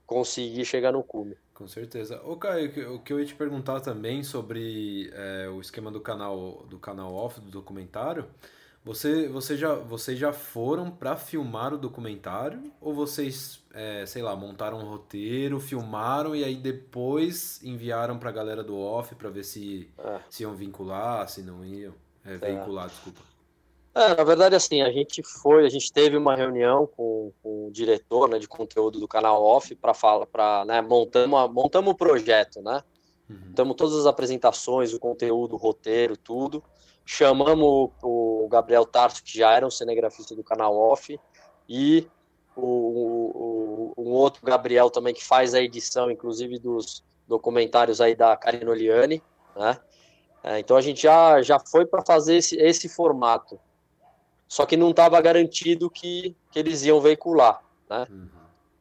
[0.07, 1.37] conseguir chegar no cume.
[1.53, 2.21] Com certeza.
[2.23, 6.65] Ô, Caio, o que eu ia te perguntar também sobre é, o esquema do canal
[6.67, 8.27] do canal off do documentário
[8.83, 12.61] você, você já, vocês já foram para filmar o documentário?
[12.81, 18.33] Ou vocês, é, sei lá, montaram um roteiro, filmaram e aí depois enviaram para a
[18.33, 20.19] galera do off para ver se, é.
[20.29, 21.93] se iam vincular, se não iam?
[22.25, 23.21] É, veicular, desculpa.
[23.95, 27.71] É, na verdade, assim, a gente foi, a gente teve uma reunião com, com o
[27.71, 32.61] diretor né, de conteúdo do canal off para falar, para, né, montamos, montamos o projeto,
[32.61, 32.83] né?
[33.29, 33.37] Uhum.
[33.47, 36.61] Montamos todas as apresentações, o conteúdo, o roteiro, tudo
[37.05, 37.91] chamamos o,
[38.47, 41.19] Gabriel Tarso, que já era um cinegrafista do canal Off,
[41.67, 42.07] e
[42.55, 48.35] o, o, um outro Gabriel também que faz a edição, inclusive dos documentários aí da
[48.37, 49.21] Karina Oliani,
[49.55, 49.79] né?
[50.43, 53.57] É, então a gente já, já foi para fazer esse, esse formato.
[54.47, 58.05] Só que não estava garantido que, que eles iam veicular, né?
[58.09, 58.29] Uhum.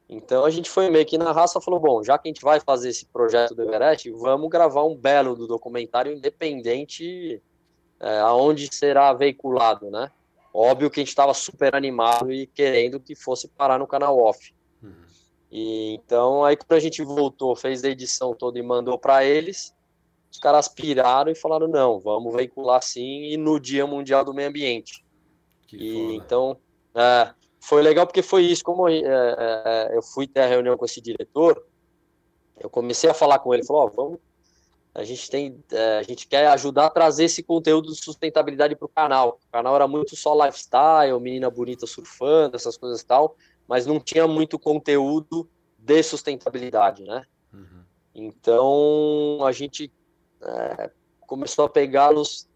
[0.08, 2.60] Então a gente foi meio que na raça falou, bom, já que a gente vai
[2.60, 7.40] fazer esse projeto do Everest, vamos gravar um belo do documentário independente
[8.02, 10.10] é, aonde será veiculado, né?
[10.52, 14.52] Óbvio que a gente estava super animado e querendo que fosse parar no canal off.
[14.82, 14.92] Uhum.
[15.50, 19.74] E então aí quando a gente voltou, fez a edição toda e mandou para eles,
[20.30, 24.48] os caras piraram e falaram não, vamos veicular sim e no Dia Mundial do Meio
[24.48, 25.04] Ambiente.
[25.68, 26.14] Que e foda.
[26.14, 26.56] então
[26.94, 30.76] é, foi legal porque foi isso, como é, é, é eu fui ter a reunião
[30.76, 31.64] com esse diretor,
[32.58, 34.20] eu comecei a falar com ele, falou, oh, vamos
[34.94, 38.84] a gente tem, é, a gente quer ajudar a trazer esse conteúdo de sustentabilidade para
[38.84, 39.40] o canal.
[39.48, 43.36] O canal era muito só lifestyle, menina bonita surfando, essas coisas e tal,
[43.66, 47.24] mas não tinha muito conteúdo de sustentabilidade, né?
[47.52, 47.84] Uhum.
[48.14, 49.90] Então a gente
[50.42, 50.90] é,
[51.26, 52.46] começou a pegá-los,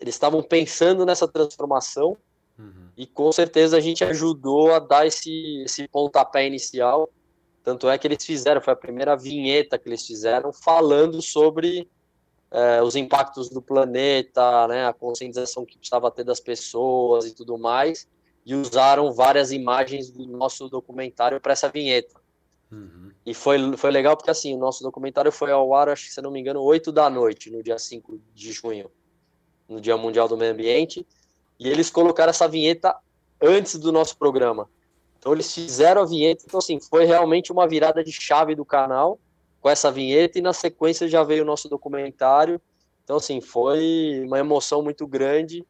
[0.00, 2.16] eles estavam pensando nessa transformação
[2.58, 2.88] uhum.
[2.96, 7.08] e com certeza a gente ajudou a dar esse, esse pontapé inicial
[7.64, 11.90] tanto é que eles fizeram, foi a primeira vinheta que eles fizeram falando sobre
[12.50, 17.56] é, os impactos do planeta, né, a conscientização que precisava ter das pessoas e tudo
[17.56, 18.06] mais,
[18.44, 22.20] e usaram várias imagens do nosso documentário para essa vinheta.
[22.70, 23.10] Uhum.
[23.24, 26.20] E foi, foi legal porque assim, o nosso documentário foi ao ar, acho que se
[26.20, 28.90] não me engano, 8 da noite, no dia 5 de junho,
[29.66, 31.06] no Dia Mundial do Meio Ambiente,
[31.58, 32.94] e eles colocaram essa vinheta
[33.40, 34.68] antes do nosso programa.
[35.24, 39.18] Então eles fizeram a vinheta, então assim, foi realmente uma virada de chave do canal
[39.58, 42.60] com essa vinheta e na sequência já veio o nosso documentário.
[43.02, 45.64] Então assim, foi uma emoção muito grande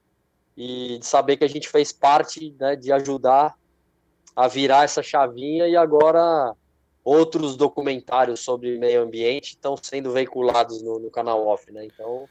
[0.56, 3.54] e de saber que a gente fez parte né, de ajudar
[4.34, 6.52] a virar essa chavinha e agora
[7.04, 11.84] outros documentários sobre meio ambiente estão sendo veiculados no, no canal off, né?
[11.84, 12.28] Então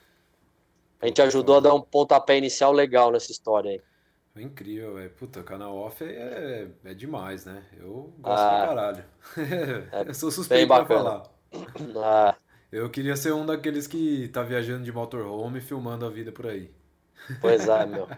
[1.00, 3.93] a gente ajudou a dar um pontapé inicial legal nessa história aí.
[4.36, 5.10] Incrível, velho.
[5.12, 7.64] Puta, o canal off é, é demais, né?
[7.78, 9.06] Eu gosto ah, pra caralho.
[9.96, 11.24] É eu sou suspeito pra falar.
[11.96, 12.36] Ah.
[12.72, 16.72] Eu queria ser um daqueles que tá viajando de motorhome filmando a vida por aí.
[17.40, 18.10] Pois é, meu.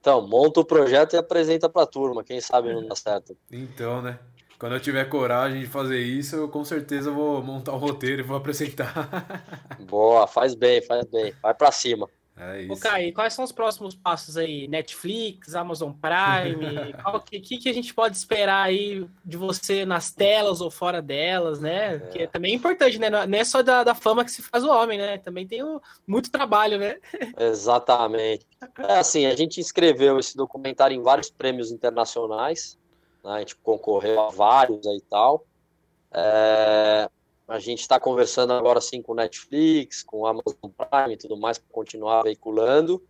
[0.00, 3.36] Então, monta o projeto e apresenta pra turma, quem sabe não dá certo.
[3.50, 4.20] Então, né?
[4.58, 8.22] Quando eu tiver coragem de fazer isso, eu com certeza vou montar o um roteiro
[8.22, 9.44] e vou apresentar.
[9.78, 11.32] Boa, faz bem, faz bem.
[11.42, 12.08] Vai pra cima.
[12.40, 12.72] É isso.
[12.72, 14.68] Ô, Kai, quais são os próximos passos aí?
[14.68, 16.94] Netflix, Amazon Prime?
[17.08, 21.60] O que, que a gente pode esperar aí de você nas telas ou fora delas,
[21.60, 21.96] né?
[21.96, 21.98] É.
[21.98, 23.10] Que também é importante, né?
[23.10, 25.18] Não é só da, da fama que se faz o homem, né?
[25.18, 26.98] Também tem o, muito trabalho, né?
[27.38, 28.46] Exatamente.
[28.78, 32.78] É assim, a gente inscreveu esse documentário em vários prêmios internacionais,
[33.24, 33.32] né?
[33.32, 35.44] a gente concorreu a vários aí e tal.
[36.12, 37.08] É,
[37.48, 41.72] a gente está conversando agora sim com Netflix, com Amazon Prime e tudo mais para
[41.72, 43.02] continuar veiculando.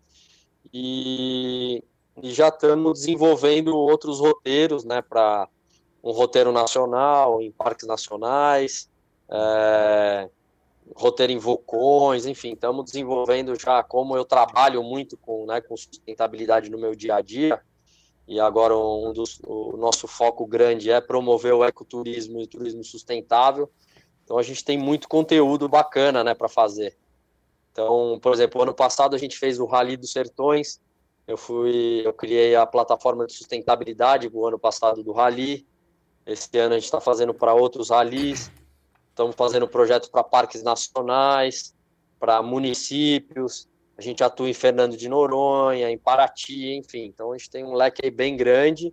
[0.72, 1.82] E,
[2.22, 5.48] e já estamos desenvolvendo outros roteiros, né, para
[6.02, 8.88] um roteiro nacional, em parques nacionais,
[9.28, 10.30] é,
[10.94, 16.70] roteiro em vulcões, enfim, estamos desenvolvendo já, como eu trabalho muito com, né, com sustentabilidade
[16.70, 17.60] no meu dia a dia,
[18.26, 22.84] e agora um dos, o nosso foco grande é promover o ecoturismo e o turismo
[22.84, 23.70] sustentável,
[24.28, 26.94] então a gente tem muito conteúdo bacana, né, para fazer.
[27.72, 30.78] Então, por exemplo, ano passado a gente fez o Rally dos Sertões,
[31.26, 35.66] eu fui, eu criei a plataforma de sustentabilidade o ano passado do Rally,
[36.26, 38.52] esse ano a gente está fazendo para outros ralis,
[39.08, 41.74] estamos fazendo projetos para parques nacionais,
[42.20, 43.66] para municípios,
[43.96, 47.06] a gente atua em Fernando de Noronha, em Paraty, enfim.
[47.06, 48.92] Então a gente tem um leque bem grande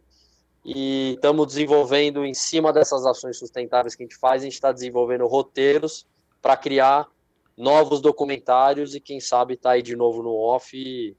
[0.66, 4.72] e estamos desenvolvendo em cima dessas ações sustentáveis que a gente faz, a gente está
[4.72, 6.08] desenvolvendo roteiros
[6.42, 7.08] para criar
[7.56, 11.16] novos documentários e quem sabe tá aí de novo no off e,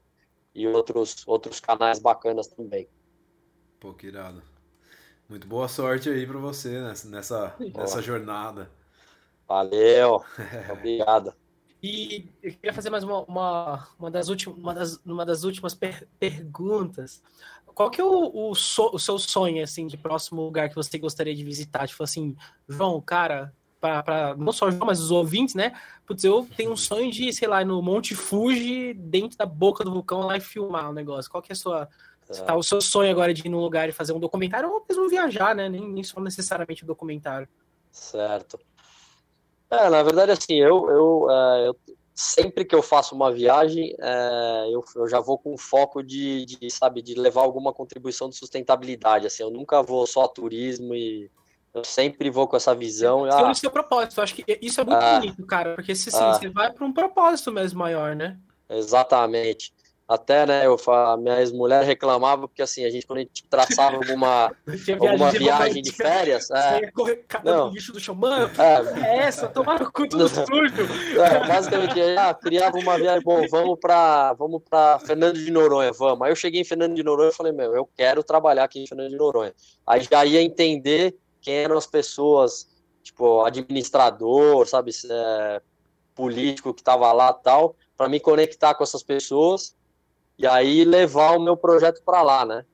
[0.53, 2.89] e outros outros canais bacanas também.
[3.79, 4.43] Pô, que irado.
[5.29, 8.69] Muito boa sorte aí para você nessa, nessa jornada.
[9.47, 10.23] Valeu,
[10.71, 11.33] obrigado.
[11.81, 15.73] E eu queria fazer mais uma, uma, uma, das, últimas, uma, das, uma das últimas
[15.73, 17.21] per perguntas.
[17.77, 20.97] Qual que é o, o, so, o, seu sonho, assim, de próximo lugar que você
[20.97, 21.87] gostaria de visitar?
[21.87, 22.35] Tipo assim,
[22.67, 25.79] João, cara, para não só o João, mas os ouvintes, né?
[26.03, 29.93] Putz, eu tenho um sonho de, sei lá, no Monte Fuji, dentro da boca do
[29.93, 31.29] vulcão, lá e filmar o negócio.
[31.29, 31.87] Qual que é a sua,
[32.25, 32.45] Tá.
[32.45, 35.07] tá o seu sonho agora de ir num lugar e fazer um documentário ou mesmo
[35.07, 35.69] viajar, né?
[35.69, 37.47] Nem, nem só necessariamente um documentário.
[37.91, 38.59] Certo.
[39.69, 41.77] É, na verdade, assim, eu, eu, é, eu
[42.17, 46.69] sempre que eu faço uma viagem, é, eu, eu já vou com foco de, de,
[46.71, 51.29] sabe, de levar alguma contribuição de sustentabilidade, assim, eu nunca vou só turismo e
[51.75, 53.25] eu sempre vou com essa visão.
[53.25, 56.09] Ah, o seu propósito, eu acho que isso é muito ah, bonito, cara, porque assim,
[56.15, 58.35] ah, você vai para um propósito mesmo maior, né?
[58.67, 59.71] Exatamente.
[60.07, 63.97] Até, né, eu, a minha ex-mulher reclamava, porque assim, a gente, quando a gente traçava
[63.97, 64.55] alguma,
[65.01, 66.49] alguma viagem de férias.
[66.49, 67.69] É, correr não.
[67.71, 70.47] lixo do chão, mano, é, é essa, tomar no cu tudo sujo.
[71.17, 76.21] É, basicamente, ah, criava uma viagem, bom, vamos para vamos pra Fernando de Noronha, vamos.
[76.21, 78.87] Aí eu cheguei em Fernando de Noronha e falei, meu, eu quero trabalhar aqui em
[78.87, 79.53] Fernando de Noronha.
[79.85, 82.69] Aí já ia entender quem eram as pessoas,
[83.03, 85.61] tipo, administrador, sabe, é,
[86.15, 89.75] político que tava lá tal, para me conectar com essas pessoas
[90.37, 92.65] e aí levar o meu projeto para lá, né?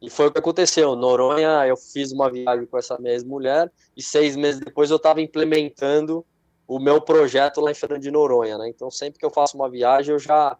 [0.00, 0.94] E foi o que aconteceu.
[0.94, 5.20] Noronha, eu fiz uma viagem com essa minha ex-mulher e seis meses depois eu estava
[5.20, 6.24] implementando
[6.66, 8.68] o meu projeto lá em Fernando de Noronha, né?
[8.68, 10.56] Então sempre que eu faço uma viagem eu já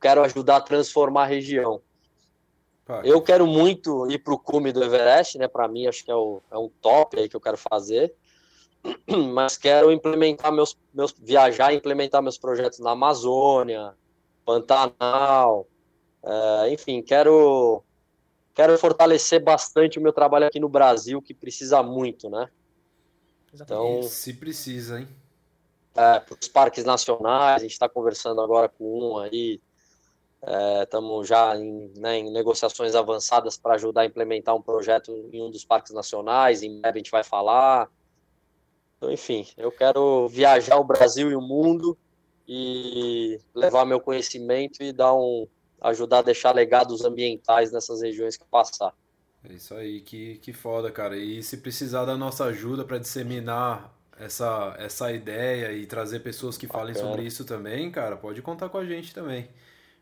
[0.00, 1.80] quero ajudar a transformar a região.
[3.04, 5.48] Eu quero muito ir para o cume do Everest, né?
[5.48, 8.12] Para mim acho que é, o, é um top aí que eu quero fazer.
[9.32, 13.94] Mas quero implementar meus, meus viajar, implementar meus projetos na Amazônia,
[14.44, 15.66] Pantanal,
[16.22, 17.82] Uh, enfim, quero,
[18.54, 22.48] quero fortalecer bastante o meu trabalho aqui no Brasil, que precisa muito, né?
[23.52, 25.08] Então, se precisa, hein?
[25.94, 29.60] É, para os parques nacionais, a gente está conversando agora com um aí,
[30.82, 35.42] estamos é, já em, né, em, negociações avançadas para ajudar a implementar um projeto em
[35.42, 37.90] um dos parques nacionais, em breve a gente vai falar.
[38.96, 41.98] Então, enfim, eu quero viajar o Brasil e o mundo
[42.48, 45.46] e levar meu conhecimento e dar um,
[45.82, 48.94] ajudar a deixar legados ambientais nessas regiões que passar.
[49.48, 51.16] É isso aí, que, que foda, cara.
[51.16, 56.66] E se precisar da nossa ajuda para disseminar essa, essa ideia e trazer pessoas que
[56.66, 56.94] bacana.
[56.94, 59.48] falem sobre isso também, cara, pode contar com a gente também.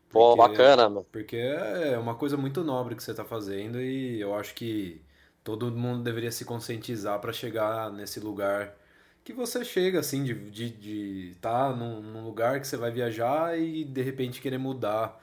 [0.09, 1.05] Porque, Pô, bacana, mano.
[1.11, 5.01] Porque é uma coisa muito nobre que você está fazendo e eu acho que
[5.43, 8.77] todo mundo deveria se conscientizar para chegar nesse lugar
[9.23, 12.91] que você chega, assim, de estar de, de tá num, num lugar que você vai
[12.91, 15.19] viajar e de repente querer mudar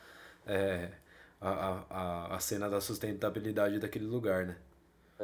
[0.48, 0.90] é,
[1.40, 4.56] a, a, a cena da sustentabilidade daquele lugar, né?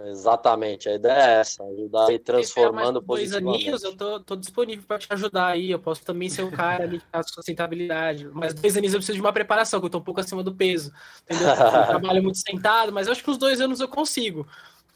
[0.06, 4.98] Exatamente, a ideia é essa, ajudar e transformando dois aninhos, eu tô, tô disponível para
[4.98, 8.92] te ajudar aí, eu posso também ser o cara ali da sustentabilidade, mas dois aninhos
[8.92, 11.48] eu preciso de uma preparação, que eu tô um pouco acima do peso, entendeu?
[11.48, 14.48] Eu trabalho muito sentado, mas eu acho que os dois anos eu consigo.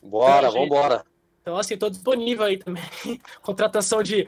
[0.02, 1.04] Bora, então, vambora.
[1.42, 2.82] Então, assim, tô disponível aí também,
[3.40, 4.26] contratação de,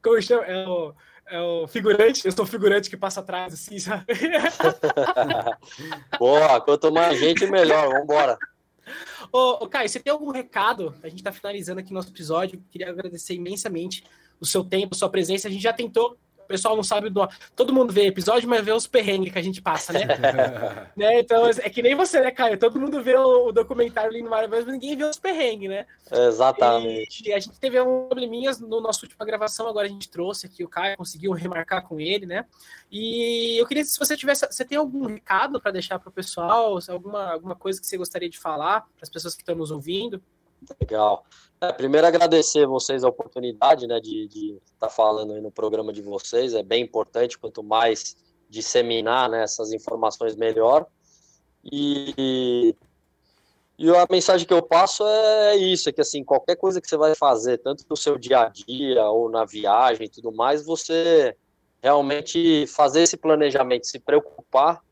[0.00, 0.94] como chama, é o
[1.28, 4.04] é o figurante, eu sou o figurante que passa atrás, assim, sabe?
[6.18, 8.38] Boa, quanto mais gente, melhor, vambora.
[9.32, 10.94] Ô, ô Caio, você tem algum recado?
[11.02, 12.62] A gente está finalizando aqui nosso episódio.
[12.70, 14.04] Queria agradecer imensamente
[14.40, 15.48] o seu tempo, a sua presença.
[15.48, 17.26] A gente já tentou o pessoal não sabe do.
[17.56, 20.00] Todo mundo vê episódio, mas vê os perrengues que a gente passa, né?
[20.96, 21.20] né?
[21.20, 22.58] Então é que nem você, né, Caio?
[22.58, 25.86] Todo mundo vê o, o documentário ali no Maravilhoso, mas ninguém vê os perrengues, né?
[26.10, 27.28] Exatamente.
[27.28, 30.64] E, a gente teve um probleminhas no nosso última gravação, agora a gente trouxe aqui
[30.64, 32.44] o Caio, conseguiu remarcar com ele, né?
[32.90, 34.46] E eu queria, se você tivesse.
[34.46, 36.78] Você tem algum recado para deixar para o pessoal?
[36.88, 40.22] Alguma, alguma coisa que você gostaria de falar para as pessoas que estão nos ouvindo?
[40.80, 41.24] Legal.
[41.60, 46.02] É, primeiro agradecer vocês a oportunidade né, de estar tá falando aí no programa de
[46.02, 46.54] vocês.
[46.54, 48.16] É bem importante, quanto mais
[48.48, 50.86] disseminar né, essas informações, melhor.
[51.64, 52.74] E,
[53.78, 56.96] e a mensagem que eu passo é isso, é que assim, qualquer coisa que você
[56.96, 61.34] vai fazer, tanto no seu dia a dia ou na viagem e tudo mais, você
[61.82, 64.82] realmente fazer esse planejamento, se preocupar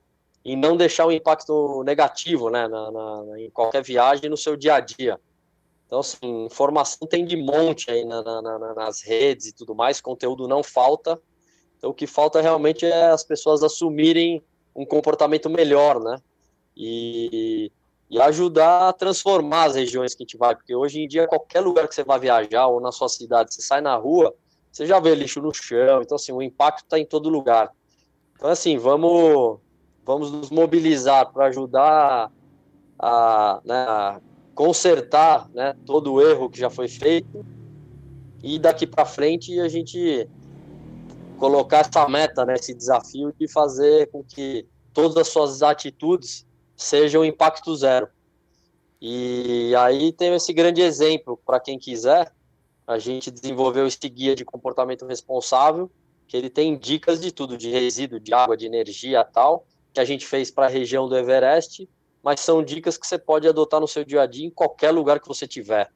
[0.45, 4.75] e não deixar um impacto negativo né, na, na, em qualquer viagem no seu dia
[4.75, 5.21] a dia.
[5.93, 10.49] Então, assim, informação tem de monte aí na, na, nas redes e tudo mais, conteúdo
[10.49, 11.21] não falta.
[11.77, 14.43] Então, o que falta realmente é as pessoas assumirem
[14.75, 16.17] um comportamento melhor, né?
[16.75, 17.71] E,
[18.09, 21.61] e ajudar a transformar as regiões que a gente vai, porque hoje em dia, qualquer
[21.61, 24.35] lugar que você vai viajar ou na sua cidade, você sai na rua,
[24.73, 26.01] você já vê lixo no chão.
[26.01, 27.71] Então, assim, o impacto está em todo lugar.
[28.35, 29.59] Então, assim, vamos,
[30.07, 32.33] vamos nos mobilizar para ajudar
[32.99, 34.21] a, né, a
[34.55, 37.45] consertar né, todo o erro que já foi feito
[38.43, 40.29] e daqui para frente a gente
[41.39, 46.47] colocar essa meta, né, esse desafio de fazer com que todas as suas atitudes
[46.77, 48.09] sejam impacto zero.
[49.01, 52.33] E aí tem esse grande exemplo para quem quiser.
[52.87, 55.91] A gente desenvolveu esse guia de comportamento responsável,
[56.29, 60.05] que ele tem dicas de tudo, de resíduo, de água, de energia, tal, que a
[60.05, 61.89] gente fez para a região do Everest
[62.23, 65.21] mas são dicas que você pode adotar no seu dia a dia em qualquer lugar
[65.21, 65.91] que você tiver.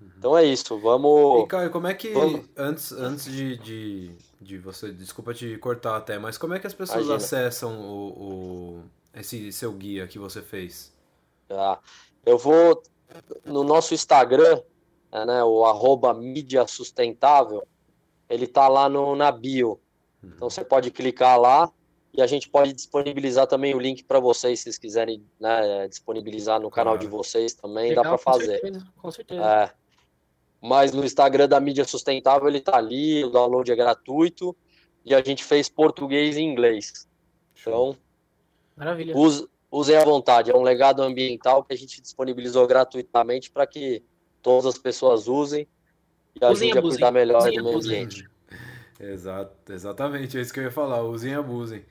[0.00, 0.10] Uhum.
[0.16, 1.44] Então é isso, vamos.
[1.44, 2.10] E Caio, como é que.
[2.10, 2.46] Vamos...
[2.56, 4.92] Antes, antes de, de, de, você.
[4.92, 7.16] Desculpa te cortar até, mas como é que as pessoas Imagina.
[7.16, 10.94] acessam o, o, esse seu guia que você fez?
[11.50, 11.78] Ah,
[12.24, 12.82] eu vou
[13.44, 14.60] no nosso Instagram,
[15.10, 17.66] é, né, o arroba mídia sustentável,
[18.28, 19.80] ele tá lá no, na bio.
[20.22, 20.30] Uhum.
[20.34, 21.72] Então você pode clicar lá
[22.16, 26.58] e a gente pode disponibilizar também o link para vocês, se vocês quiserem né, disponibilizar
[26.58, 28.60] no canal de vocês também, Legal, dá para fazer.
[28.60, 29.44] Com certeza, com certeza.
[29.44, 29.70] É.
[30.62, 34.56] Mas no Instagram da mídia sustentável ele tá ali, o download é gratuito
[35.04, 37.06] e a gente fez português e inglês.
[37.60, 37.94] Então,
[38.74, 39.14] Maravilha.
[39.14, 44.02] Use, usem à vontade, é um legado ambiental que a gente disponibilizou gratuitamente para que
[44.40, 45.68] todas as pessoas usem
[46.34, 48.26] e usem ajude a cuidar melhor do meio ambiente.
[48.98, 51.84] Exato, exatamente, é isso que eu ia falar, usem e abusem.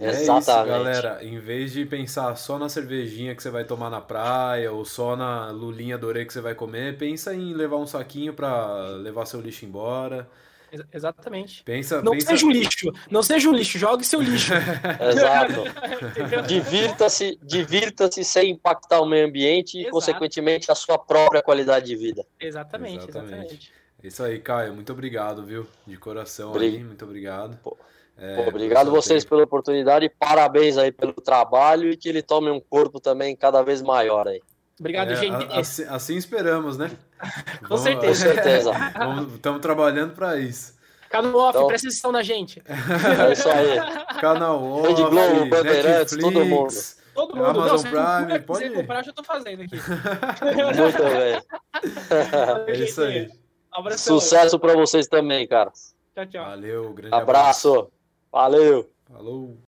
[0.00, 0.40] É Exatamente.
[0.40, 1.18] isso, galera.
[1.22, 5.14] Em vez de pensar só na cervejinha que você vai tomar na praia ou só
[5.14, 9.40] na lulinha dorê que você vai comer, pensa em levar um saquinho para levar seu
[9.40, 10.28] lixo embora.
[10.92, 11.64] Exatamente.
[11.64, 12.28] Pensa, não pensa...
[12.28, 14.52] seja um lixo, não seja um lixo, jogue seu lixo.
[15.10, 16.46] Exato.
[16.46, 19.88] divirta-se, divirta-se sem impactar o meio ambiente Exato.
[19.88, 22.24] e, consequentemente, a sua própria qualidade de vida.
[22.38, 23.34] Exatamente, exatamente.
[23.34, 23.72] exatamente.
[24.02, 24.74] Isso aí, Caio.
[24.74, 25.66] Muito obrigado, viu?
[25.86, 26.66] De coração Bri...
[26.66, 27.58] aí, muito obrigado.
[27.58, 27.76] Pô.
[28.20, 33.00] É, obrigado vocês pela oportunidade, parabéns aí pelo trabalho e que ele tome um corpo
[33.00, 34.42] também cada vez maior aí.
[34.78, 35.58] Obrigado, é, gente.
[35.58, 36.90] Assim, assim, esperamos, né?
[37.60, 38.28] com Vamos, certeza.
[38.28, 38.72] Com certeza.
[39.34, 40.78] Estamos trabalhando para isso.
[41.08, 42.62] Canal Off, então, presta atenção na gente.
[42.68, 44.20] É isso aí.
[44.20, 46.74] Canal Off, Rede Globo, Bandeirantes, todo mundo.
[47.14, 47.46] Todo mundo.
[47.46, 48.74] Amazon Não, Prime, pode ir.
[48.74, 49.76] comprar, já tô fazendo aqui.
[49.76, 51.02] Muito
[52.66, 52.74] bem.
[52.74, 53.30] É isso aí.
[53.72, 54.20] Abração.
[54.20, 55.72] Sucesso para vocês também, cara.
[56.14, 56.44] Tchau, tchau.
[56.44, 57.68] Valeu, grande abraço.
[57.68, 57.99] abraço.
[58.32, 58.92] Valeu.
[59.06, 59.62] Falou.